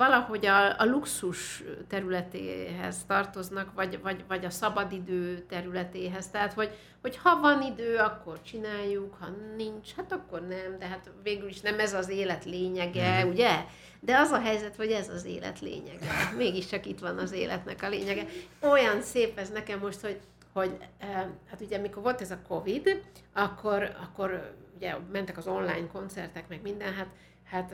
[0.00, 6.30] valahogy a, a luxus területéhez tartoznak, vagy, vagy, vagy a szabadidő területéhez.
[6.30, 6.70] Tehát, hogy,
[7.00, 11.60] hogy ha van idő, akkor csináljuk, ha nincs, hát akkor nem, de hát végül is
[11.60, 13.28] nem ez az élet lényege, mm.
[13.28, 13.64] ugye?
[14.00, 16.32] De az a helyzet, hogy ez az élet lényege.
[16.36, 18.26] Mégiscsak itt van az életnek a lényege.
[18.60, 20.20] Olyan szép ez nekem most, hogy,
[20.52, 20.76] hogy
[21.50, 26.62] hát ugye amikor volt ez a Covid, akkor, akkor ugye mentek az online koncertek, meg
[26.62, 27.08] minden, hát,
[27.44, 27.72] hát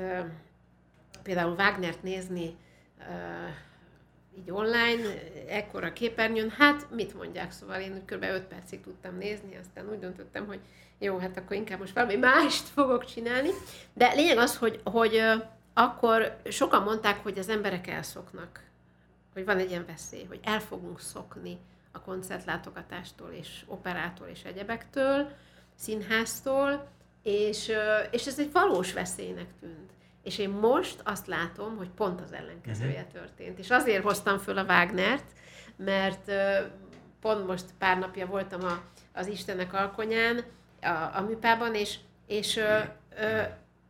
[1.26, 2.56] például Wagnert nézni
[4.38, 5.02] így online,
[5.48, 8.22] ekkora képernyőn, hát mit mondják, szóval én kb.
[8.22, 10.60] 5 percig tudtam nézni, aztán úgy döntöttem, hogy
[10.98, 13.50] jó, hát akkor inkább most valami mást fogok csinálni.
[13.92, 15.22] De lényeg az, hogy, hogy
[15.74, 18.62] akkor sokan mondták, hogy az emberek elszoknak,
[19.32, 21.58] hogy van egy ilyen veszély, hogy el fogunk szokni
[21.92, 25.28] a koncertlátogatástól és operától és egyebektől,
[25.74, 26.88] színháztól,
[27.22, 27.72] és,
[28.10, 29.90] és ez egy valós veszélynek tűnt.
[30.26, 33.12] És én most azt látom, hogy pont az ellenkezője uh-huh.
[33.12, 33.58] történt.
[33.58, 35.24] És azért hoztam föl a Wagnert,
[35.76, 36.32] mert
[37.20, 40.44] pont most pár napja voltam a, az Istenek alkonyán,
[40.82, 42.78] a, a műpában, és, és ö,
[43.18, 43.42] ö,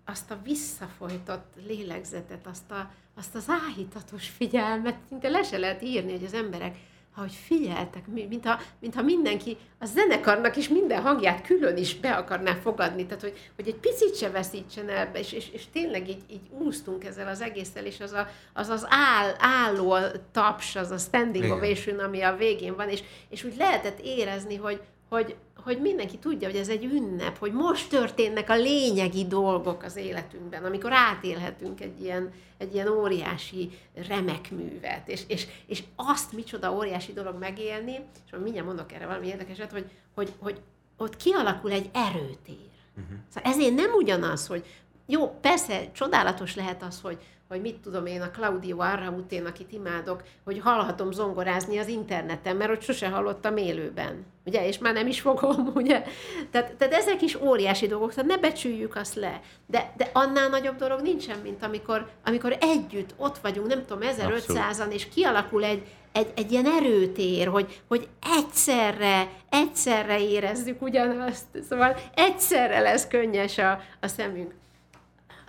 [0.05, 6.12] azt a visszafolytott lélegzetet, azt, a, azt az áhítatos figyelmet, szinte le se lehet írni,
[6.12, 6.76] hogy az emberek
[7.20, 13.06] hogy figyeltek, mintha, mintha mindenki a zenekarnak is minden hangját külön is be akarná fogadni,
[13.06, 17.04] tehát hogy, hogy egy picit se veszítsen el, és, és, és tényleg így, így úsztunk
[17.04, 21.44] ezzel az egésszel, és az az, az, az áll, álló a taps, az a standing
[21.44, 21.56] Igen.
[21.56, 26.48] ovation, ami a végén van, és, és úgy lehetett érezni, hogy, hogy, hogy mindenki tudja,
[26.48, 32.00] hogy ez egy ünnep, hogy most történnek a lényegi dolgok az életünkben, amikor átélhetünk egy
[32.02, 33.78] ilyen, egy ilyen óriási
[34.09, 39.26] remek művet, és, és, és azt micsoda óriási dolog megélni, és mindjárt mondok erre valami
[39.26, 40.61] érdekeset, hogy, hogy, hogy
[40.96, 42.68] ott kialakul egy erőtér.
[42.96, 43.18] Uh-huh.
[43.28, 44.64] Szóval ezért nem ugyanaz, hogy
[45.07, 47.18] jó, persze csodálatos lehet az, hogy,
[47.49, 52.70] hogy mit tudom én, a Claudio Arrautén, akit imádok, hogy hallhatom zongorázni az interneten, mert
[52.70, 54.26] hogy sose hallottam élőben.
[54.44, 56.03] Ugye, és már nem is fogom, ugye?
[56.51, 59.40] Tehát, tehát ezek is óriási dolgok, tehát ne becsüljük azt le.
[59.66, 64.90] De, de annál nagyobb dolog nincsen, mint amikor, amikor együtt ott vagyunk, nem tudom, 1500-an,
[64.90, 65.82] és kialakul egy,
[66.12, 73.80] egy, egy ilyen erőtér, hogy, hogy egyszerre, egyszerre érezzük ugyanazt, szóval egyszerre lesz könnyes a,
[74.01, 74.55] a szemünk.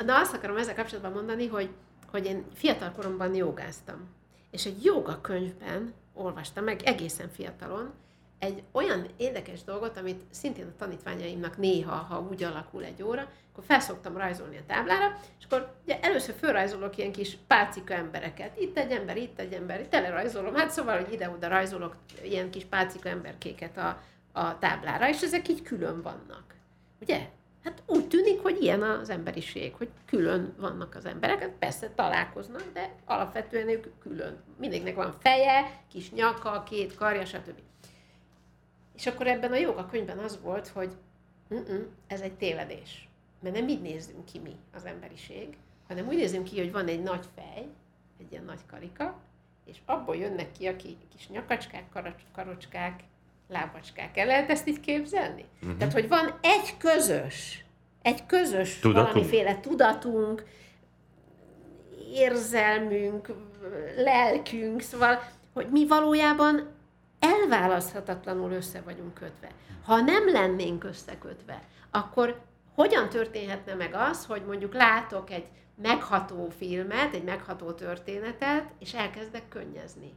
[0.06, 1.70] Na azt akarom ezzel kapcsolatban mondani, hogy,
[2.12, 4.08] hogy én fiatal koromban jogáztam.
[4.52, 7.94] És egy joga könyvben olvastam meg egészen fiatalon,
[8.40, 13.64] egy olyan érdekes dolgot, amit szintén a tanítványaimnak néha, ha úgy alakul egy óra, akkor
[13.64, 18.58] felszoktam rajzolni a táblára, és akkor ugye először felrajzolok ilyen kis pálcika embereket.
[18.60, 20.56] Itt egy ember, itt egy ember, itt rajzolom.
[20.56, 24.02] Hát szóval, hogy ide-oda rajzolok ilyen kis pálcika emberkéket a,
[24.32, 26.56] a táblára, és ezek így külön vannak.
[27.02, 27.30] Ugye?
[27.68, 32.64] Hát úgy tűnik, hogy ilyen az emberiség, hogy külön vannak az emberek, hát persze találkoznak,
[32.74, 34.44] de alapvetően ők külön.
[34.58, 37.60] Mindegynek van feje, kis nyaka, két karja, stb.
[38.96, 40.92] És akkor ebben a joga könyvben az volt, hogy
[42.08, 43.10] ez egy tévedés.
[43.40, 45.58] Mert nem így nézzünk ki mi, az emberiség,
[45.88, 47.68] hanem úgy nézünk ki, hogy van egy nagy fej,
[48.20, 49.20] egy ilyen nagy karika,
[49.66, 51.86] és abból jönnek ki a kis nyakacskák,
[52.32, 53.04] karocskák,
[53.48, 54.18] lábacskák.
[54.18, 55.46] El lehet ezt így képzelni?
[55.62, 55.78] Uh-huh.
[55.78, 57.66] Tehát, hogy van egy közös,
[58.02, 59.08] egy közös tudatunk.
[59.08, 60.44] valamiféle tudatunk,
[62.14, 63.30] érzelmünk,
[63.98, 66.68] lelkünk, szóval, hogy mi valójában
[67.20, 69.48] elválaszthatatlanul össze vagyunk kötve.
[69.84, 72.42] Ha nem lennénk összekötve, akkor
[72.76, 75.46] hogyan történhetne meg az, hogy mondjuk látok egy
[75.82, 80.14] megható filmet, egy megható történetet, és elkezdek könnyezni?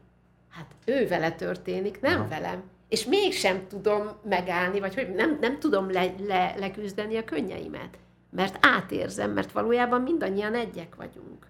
[0.50, 2.28] Hát ő vele történik, nem Aha.
[2.28, 2.62] velem.
[2.90, 7.98] És mégsem tudom megállni, vagy hogy nem, nem tudom le, le, leküzdeni a könnyeimet.
[8.30, 11.46] Mert átérzem, mert valójában mindannyian egyek vagyunk.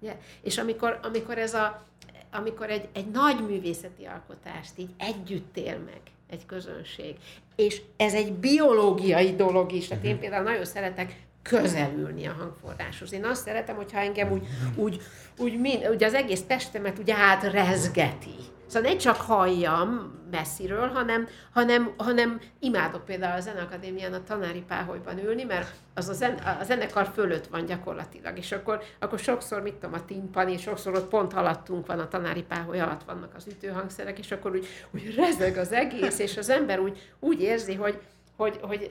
[0.00, 0.16] Yeah.
[0.42, 1.86] És amikor, amikor ez a,
[2.32, 7.16] amikor egy, egy nagy művészeti alkotást így együtt él meg egy közönség,
[7.56, 10.20] és ez egy biológiai dolog is, tehát én mhm.
[10.20, 13.12] például nagyon szeretek közelülni a hangforráshoz.
[13.12, 15.00] Én azt szeretem, hogyha engem úgy, úgy,
[15.38, 18.34] úgy, úgy, úgy az egész testemet úgy átrezgeti
[18.72, 25.18] Szóval ne csak halljam messziről, hanem, hanem, hanem imádok például a Zeneakadémián a tanári páholyban
[25.24, 29.74] ülni, mert az a, zen, a zenekar fölött van gyakorlatilag, és akkor, akkor sokszor, mit
[29.74, 34.18] tudom, a timpani, sokszor ott pont haladtunk van, a tanári páholy alatt vannak az ütőhangszerek,
[34.18, 38.00] és akkor úgy, úgy rezeg az egész, és az ember úgy, úgy érzi, hogy,
[38.36, 38.90] hogy, hogy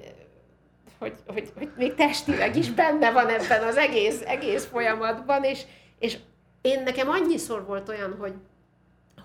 [1.02, 5.62] hogy, hogy, hogy még testileg is benne van ebben az egész, egész folyamatban, és,
[6.00, 6.18] és
[6.62, 8.34] én nekem annyiszor volt olyan, hogy,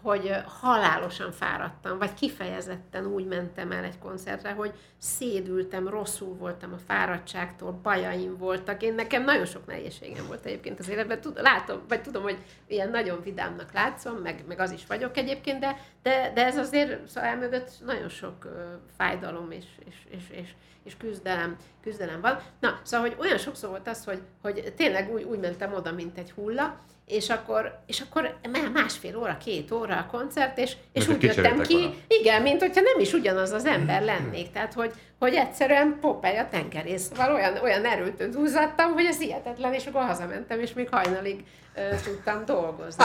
[0.07, 6.79] hogy halálosan fáradtam, vagy kifejezetten úgy mentem el egy koncertre, hogy szédültem, rosszul voltam a
[6.87, 8.83] fáradtságtól, bajaim voltak.
[8.83, 11.21] Én nekem nagyon sok nehézségem volt egyébként az életben.
[11.21, 15.59] Tud, látom, vagy tudom, hogy ilyen nagyon vidámnak látszom, meg, meg az is vagyok egyébként,
[15.59, 18.53] de, de, de ez azért szóval mögött nagyon sok uh,
[18.97, 20.51] fájdalom és, és, és, és,
[20.83, 22.39] és küzdelem, küzdelem van.
[22.61, 26.19] Na, szóval, hogy olyan sokszor volt az, hogy, hogy tényleg úgy, úgy mentem oda, mint
[26.19, 28.39] egy hulla, és akkor, és akkor
[28.73, 31.95] másfél óra, két óra a koncert, és, és úgy jöttem ki, volna.
[32.09, 34.53] igen, mint hogyha nem is ugyanaz az ember lennék.
[34.53, 39.73] Tehát, hogy, hogy egyszerűen Popeye a tengerész, szóval olyan, olyan erőt húzattam, hogy ez hihetetlen,
[39.73, 41.45] és akkor hazamentem, és még hajnalig
[41.77, 43.05] uh, tudtam dolgozni.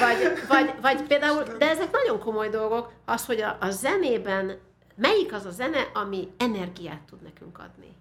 [0.00, 4.58] Vagy, vagy, vagy például, de ezek nagyon komoly dolgok, az, hogy a, a zenében
[4.96, 7.94] melyik az a zene, ami energiát tud nekünk adni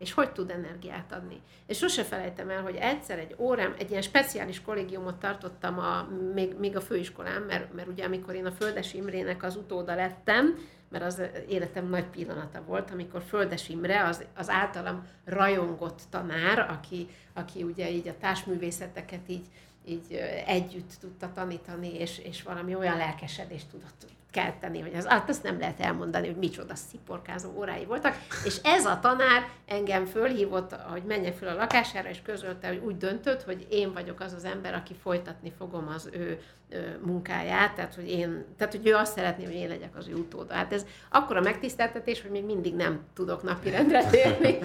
[0.00, 1.40] és hogy tud energiát adni.
[1.66, 6.54] És sose felejtem el, hogy egyszer egy órám, egy ilyen speciális kollégiumot tartottam a, még,
[6.58, 11.04] még a főiskolán, mert, mert ugye amikor én a Földes Imrének az utóda lettem, mert
[11.04, 17.62] az életem nagy pillanata volt, amikor Földes Imre, az, az általam rajongott tanár, aki, aki
[17.62, 19.46] ugye így a társművészeteket így,
[19.84, 20.14] így
[20.46, 25.58] együtt tudta tanítani, és, és valami olyan lelkesedést tudott kelteni, hogy az, hát azt nem
[25.58, 31.36] lehet elmondani, hogy micsoda sziporkázó órái voltak, és ez a tanár engem fölhívott, hogy menjek
[31.36, 34.94] föl a lakására, és közölte, hogy úgy döntött, hogy én vagyok az az ember, aki
[35.02, 36.40] folytatni fogom az ő,
[37.04, 40.54] munkáját, tehát hogy, én, tehát hogy ő azt szeretné, hogy én legyek az ő utóda.
[40.54, 44.58] Hát ez akkora megtiszteltetés, hogy még mindig nem tudok napirendre térni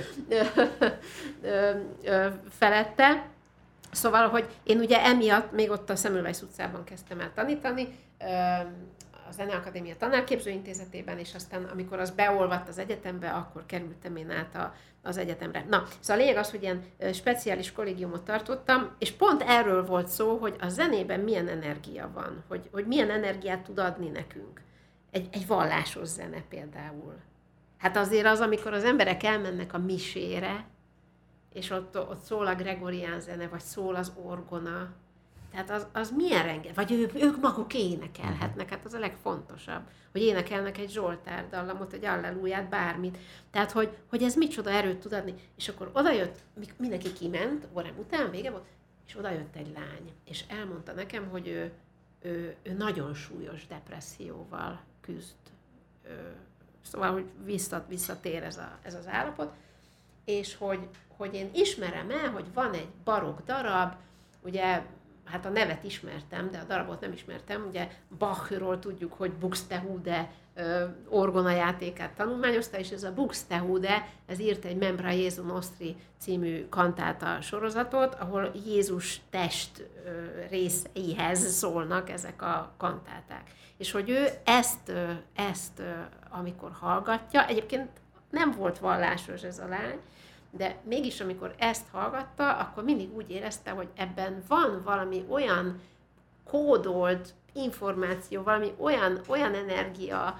[2.49, 3.33] felette.
[3.95, 7.87] Szóval, hogy én ugye emiatt még ott a Szemülvejsz utcában kezdtem el tanítani,
[9.27, 14.73] a Zeneakadémia tanárképzőintézetében, és aztán amikor az beolvadt az egyetembe, akkor kerültem én át a,
[15.03, 15.65] az egyetemre.
[15.69, 20.37] Na, szóval a lényeg az, hogy ilyen speciális kollégiumot tartottam, és pont erről volt szó,
[20.37, 24.61] hogy a zenében milyen energia van, hogy, hogy milyen energiát tud adni nekünk.
[25.11, 27.15] Egy, egy vallásos zene például.
[27.77, 30.65] Hát azért az, amikor az emberek elmennek a misére,
[31.55, 34.93] és ott, ott szól a gregorián zene, vagy szól az orgona,
[35.51, 40.21] tehát az, az milyen renge, vagy ő, ők maguk énekelhetnek, hát az a legfontosabb, hogy
[40.21, 43.17] énekelnek egy Zsoltár dallamot, egy Alleluját, bármit.
[43.51, 45.33] Tehát, hogy, hogy ez micsoda erőt tud adni.
[45.55, 46.39] És akkor odajött,
[46.77, 48.65] mindenki kiment, órám után, vége volt,
[49.07, 51.71] és odajött egy lány, és elmondta nekem, hogy ő,
[52.21, 55.35] ő, ő nagyon súlyos depresszióval küzd.
[56.81, 59.53] Szóval, hogy visszat, visszatér ez, a, ez az állapot,
[60.25, 60.87] és hogy,
[61.17, 63.93] hogy én ismerem el, hogy van egy barok darab,
[64.41, 64.81] ugye
[65.25, 67.65] hát a nevet ismertem, de a darabot nem ismertem.
[67.67, 67.87] Ugye
[68.17, 70.31] Bachról tudjuk, hogy Buxtehude
[71.09, 77.41] orgona játékát tanulmányozta, és ez a Buxtehude, ez írt egy Membra Jézu Nostri című kantáta
[77.41, 79.87] sorozatot, ahol Jézus test
[80.49, 83.51] részeihez szólnak ezek a kantáták.
[83.77, 84.91] És hogy ő ezt,
[85.35, 85.81] ezt
[86.29, 87.89] amikor hallgatja, egyébként
[88.29, 89.99] nem volt vallásos ez a lány,
[90.57, 95.81] de mégis amikor ezt hallgatta, akkor mindig úgy érezte, hogy ebben van valami olyan
[96.43, 100.39] kódolt információ, valami olyan, olyan energia,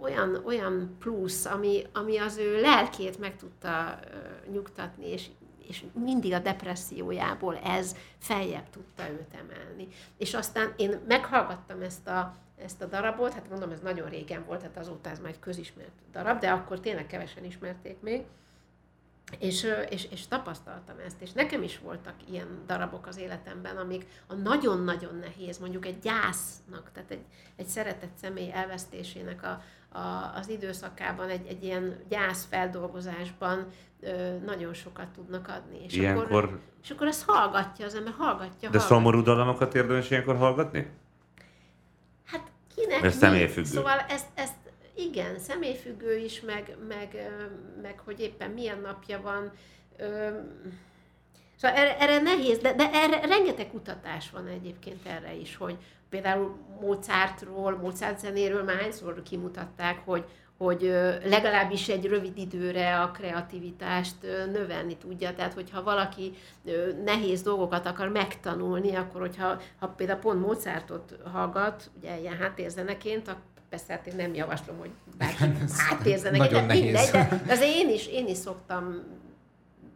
[0.00, 5.28] olyan, olyan plusz, ami, ami az ő lelkét meg tudta uh, nyugtatni, és,
[5.68, 9.88] és mindig a depressziójából ez feljebb tudta őt emelni.
[10.16, 14.60] És aztán én meghallgattam ezt a, ezt a darabot, hát mondom, ez nagyon régen volt,
[14.60, 18.24] tehát azóta ez már egy közismert darab, de akkor tényleg kevesen ismerték még,
[19.38, 24.34] és, és, és tapasztaltam ezt, és nekem is voltak ilyen darabok az életemben, amik a
[24.34, 27.24] nagyon-nagyon nehéz, mondjuk egy gyásznak, tehát egy,
[27.56, 29.62] egy szeretett személy elvesztésének a,
[29.98, 33.66] a, az időszakában, egy, egy ilyen gyászfeldolgozásban
[34.00, 35.84] ö, nagyon sokat tudnak adni.
[35.84, 36.24] És ilyenkor...
[36.24, 38.96] akkor, és akkor ezt hallgatja az ember, hallgatja, De hallgatja.
[38.96, 40.90] szomorú dalomokat érdemes ilyenkor hallgatni?
[42.26, 43.68] Hát kinek Ez személyfüggő.
[43.68, 44.63] Szóval ezt, ezt
[44.94, 47.30] igen, személyfüggő is, meg, meg,
[47.82, 49.52] meg hogy éppen milyen napja van.
[51.56, 55.76] Szóval erre, erre nehéz, de, de erre rengeteg kutatás van egyébként erre is, hogy
[56.08, 60.24] például Mozartról, Mozart zenéről már hányszor kimutatták, hogy,
[60.58, 60.80] hogy
[61.24, 64.14] legalábbis egy rövid időre a kreativitást
[64.52, 65.34] növelni tudja.
[65.34, 66.32] Tehát, hogyha valaki
[67.04, 73.28] nehéz dolgokat akar megtanulni, akkor hogyha ha például pont Mozartot hallgat, ugye ilyen háttérzeneként,
[73.74, 75.44] persze hát én nem javaslom, hogy bárki
[75.76, 76.82] háttérzenek, Nagyon de nehéz.
[76.82, 77.10] mindegy,
[77.46, 79.02] de azért én is, én is szoktam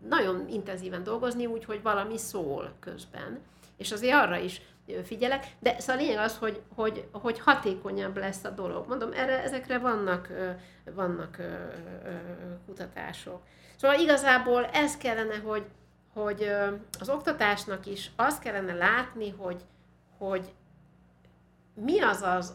[0.09, 3.41] nagyon intenzíven dolgozni, úgy, hogy valami szól közben.
[3.77, 4.61] És azért arra is
[5.05, 8.89] figyelek, de szóval a lényeg az, hogy, hogy, hogy hatékonyabb lesz a dolog.
[8.89, 10.29] Mondom, erre, ezekre vannak,
[10.95, 11.37] vannak
[12.67, 13.43] kutatások.
[13.77, 15.65] Szóval igazából ez kellene, hogy,
[16.13, 16.51] hogy
[17.01, 19.65] az oktatásnak is azt kellene látni, hogy,
[20.19, 20.53] hogy
[21.75, 22.55] mi az az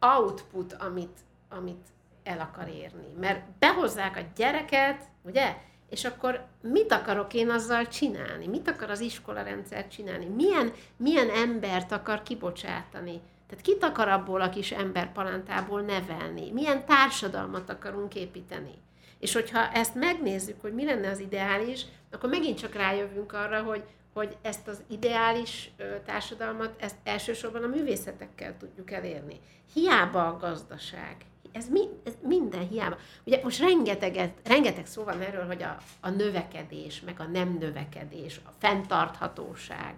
[0.00, 1.18] output, amit,
[1.48, 1.86] amit
[2.22, 3.06] el akar érni.
[3.20, 5.56] Mert behozzák a gyereket, ugye?
[5.88, 8.46] És akkor mit akarok én azzal csinálni?
[8.46, 10.24] Mit akar az iskola rendszer csinálni?
[10.24, 13.20] Milyen, milyen embert akar kibocsátani?
[13.48, 16.50] Tehát kit akar abból a kis emberpalántából nevelni?
[16.50, 18.74] Milyen társadalmat akarunk építeni?
[19.18, 23.82] És hogyha ezt megnézzük, hogy mi lenne az ideális, akkor megint csak rájövünk arra, hogy,
[24.12, 25.70] hogy ezt az ideális
[26.06, 29.40] társadalmat, ezt elsősorban a művészetekkel tudjuk elérni.
[29.72, 31.16] Hiába a gazdaság.
[31.52, 32.96] Ez, mi, ez minden hiába.
[33.24, 38.40] Ugye most rengeteget, rengeteg szó van erről, hogy a, a növekedés, meg a nem növekedés,
[38.44, 39.94] a fenntarthatóság.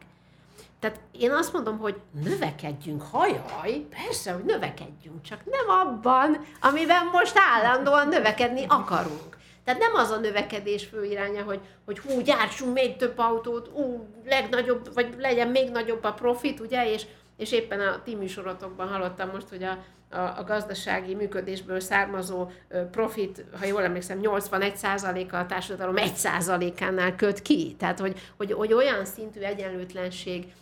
[0.80, 7.34] Tehát én azt mondom, hogy növekedjünk, hajaj, persze, hogy növekedjünk, csak nem abban, amiben most
[7.34, 9.38] állandóan növekedni akarunk.
[9.64, 14.06] Tehát nem az a növekedés fő iránya, hogy, hogy hú, gyártsunk még több autót, ú,
[14.24, 17.06] legnagyobb, vagy legyen még nagyobb a profit, ugye, és,
[17.36, 19.78] és éppen a ti műsorotokban hallottam most, hogy a,
[20.10, 22.50] a, a gazdasági működésből származó
[22.90, 27.74] profit, ha jól emlékszem, 81%-a a társadalom 1%-ánál köt ki.
[27.78, 30.52] Tehát, hogy, hogy, hogy olyan szintű egyenlőtlenség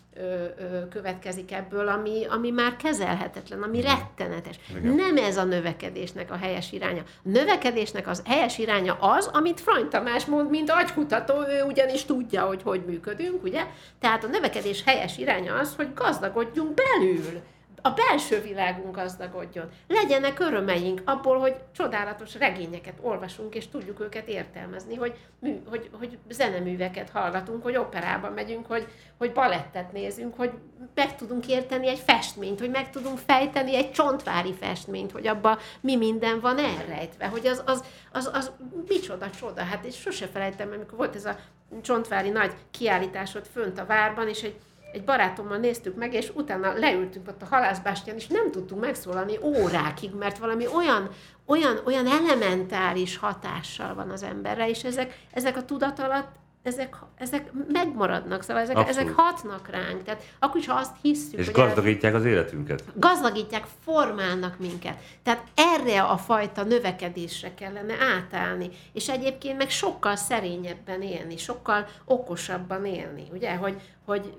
[0.90, 4.59] következik ebből, ami, ami már kezelhetetlen, ami rettenetes.
[4.78, 4.95] Igen.
[4.95, 7.03] Nem ez a növekedésnek a helyes iránya.
[7.07, 12.43] A növekedésnek az helyes iránya az, amit Frany Tamás mond, mint agykutató, ő ugyanis tudja,
[12.43, 13.65] hogy hogy működünk, ugye?
[14.01, 17.43] Tehát a növekedés helyes iránya az, hogy gazdagodjunk belül
[17.83, 19.69] a belső világunk gazdagodjon.
[19.87, 26.19] Legyenek örömeink abból, hogy csodálatos regényeket olvasunk, és tudjuk őket értelmezni, hogy, mű, hogy, hogy
[26.29, 28.87] zeneműveket hallgatunk, hogy operába megyünk, hogy,
[29.19, 30.51] hogy balettet nézünk, hogy
[30.95, 35.97] meg tudunk érteni egy festményt, hogy meg tudunk fejteni egy csontvári festményt, hogy abban mi
[35.97, 38.51] minden van elrejtve, hogy az, az, az, az
[38.89, 39.63] micsoda csoda.
[39.63, 41.37] Hát és sose felejtem, amikor volt ez a
[41.83, 44.57] csontvári nagy kiállításod fönt a várban, és egy
[44.93, 50.15] egy barátommal néztük meg, és utána leültünk ott a halászbástyán, és nem tudtunk megszólalni órákig,
[50.15, 51.09] mert valami olyan,
[51.47, 57.51] olyan, olyan elementáris hatással van az emberre, és ezek, ezek a tudat alatt ezek, ezek
[57.69, 59.01] megmaradnak, szóval ezek, Abszolút.
[59.01, 60.02] ezek hatnak ránk.
[60.02, 62.85] Tehát akkor is, ha azt hisszük, És hogy gazdagítják az életünket.
[62.94, 64.97] gazdagítják, formálnak minket.
[65.23, 68.70] Tehát erre a fajta növekedésre kellene átállni.
[68.93, 73.28] És egyébként meg sokkal szerényebben élni, sokkal okosabban élni.
[73.32, 74.32] Ugye, hogy, hogy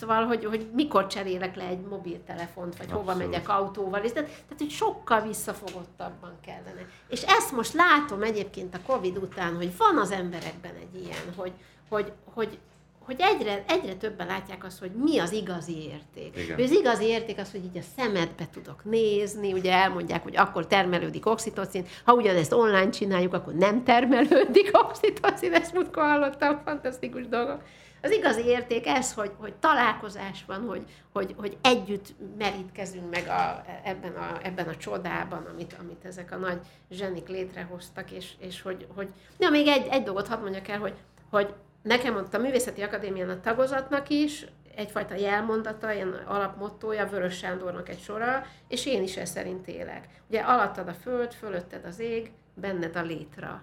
[0.00, 3.30] Szóval, hogy, hogy mikor cserélek le egy mobiltelefont, vagy hova Abszolút.
[3.30, 6.88] megyek autóval, és tehát, tehát, hogy sokkal visszafogottabban kellene.
[7.08, 11.52] És ezt most látom egyébként a Covid után, hogy van az emberekben egy ilyen, hogy,
[11.88, 12.58] hogy, hogy,
[12.98, 16.36] hogy egyre, egyre többen látják azt, hogy mi az igazi érték.
[16.36, 16.60] Igen.
[16.60, 21.26] Az igazi érték az, hogy így a szemedbe tudok nézni, ugye elmondják, hogy akkor termelődik
[21.26, 27.62] oxitocin, ha ugyanezt online csináljuk, akkor nem termelődik oxitocin, ezt múltkor hallottam, fantasztikus dolgok.
[28.02, 30.82] Az igazi érték ez, hogy, hogy találkozás van, hogy,
[31.12, 36.36] hogy, hogy együtt merítkezünk meg a, ebben, a, ebben a csodában, amit, amit ezek a
[36.36, 36.60] nagy
[36.90, 39.08] zsenik létrehoztak, és, és hogy, hogy...
[39.38, 40.94] Ja, még egy, egy dolgot hadd mondjak el, hogy,
[41.30, 47.88] hogy nekem ott a Művészeti Akadémián a tagozatnak is egyfajta jelmondata, ilyen alapmottója, Vörös Sándornak
[47.88, 50.08] egy sora, és én is ez szerint élek.
[50.28, 53.62] Ugye alattad a föld, fölötted az ég, benned a létra.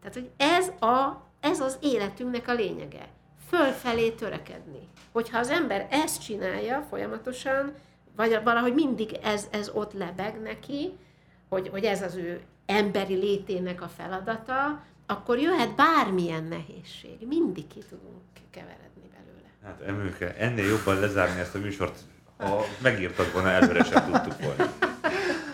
[0.00, 3.08] Tehát, hogy ez, a, ez az életünknek a lényege.
[3.48, 4.88] Fölfelé törekedni.
[5.12, 7.72] Hogyha az ember ezt csinálja folyamatosan,
[8.16, 10.92] vagy valahogy mindig ez, ez ott lebeg neki,
[11.48, 17.26] hogy, hogy ez az ő emberi létének a feladata, akkor jöhet bármilyen nehézség.
[17.26, 19.48] Mindig ki tudunk keveredni belőle.
[19.64, 21.98] Hát Emőke, ennél jobban lezárni ezt a műsort,
[22.36, 24.72] ha megírtad volna, előre sem tudtuk volna.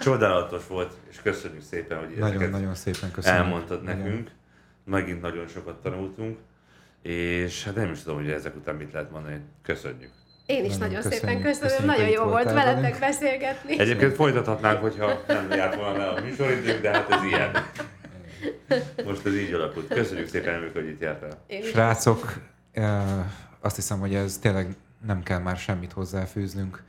[0.00, 3.40] Csodálatos volt, és köszönjük szépen, hogy ezeket Nagyon-nagyon szépen köszönöm.
[3.42, 3.96] elmondtad Igen.
[3.98, 4.30] nekünk.
[4.84, 6.38] Megint nagyon sokat tanultunk,
[7.04, 9.40] és hát nem is tudom, hogy ezek után mit lehet mondani.
[9.62, 10.10] Köszönjük.
[10.46, 12.98] Én is Nagyon nagyon, szépen köszönöm, Köszönjük, nagyon jó volt veletek velünk.
[12.98, 13.78] beszélgetni.
[13.78, 17.50] Egyébként folytathatnánk, hogyha nem járt volna le a műsoridőnk, de hát ez ilyen.
[19.04, 19.88] Most ez így alakult.
[19.88, 21.44] Köszönjük szépen, Emőke, hogy itt jártál.
[21.62, 22.34] Srácok,
[23.60, 24.76] azt hiszem, hogy ez tényleg
[25.06, 26.82] nem kell már semmit hozzáfűznünk.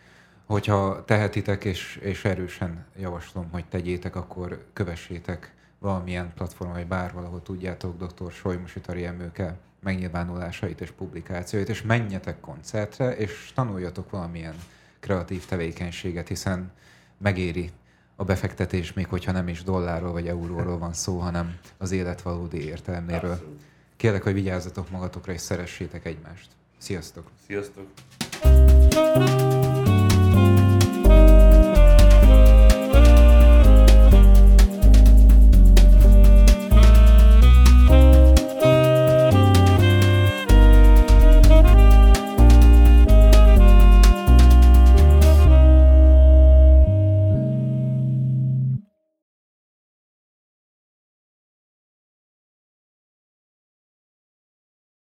[0.45, 7.41] Hogyha tehetitek, és, és erősen javaslom, hogy tegyétek, akkor kövessétek valamilyen platformon, vagy bárhol, ahol
[7.41, 8.31] tudjátok dr.
[8.31, 9.55] Solymosi Tari Emőke
[9.85, 14.55] megnyilvánulásait és publikációit, és menjetek koncertre, és tanuljatok valamilyen
[14.99, 16.71] kreatív tevékenységet, hiszen
[17.17, 17.71] megéri
[18.15, 22.65] a befektetés, még hogyha nem is dollárról vagy euróról van szó, hanem az élet valódi
[22.65, 23.31] értelméről.
[23.31, 23.61] Abszolút.
[23.95, 26.47] Kérlek, hogy vigyázzatok magatokra, és szeressétek egymást.
[26.77, 27.29] Sziasztok!
[27.47, 27.87] Sziasztok!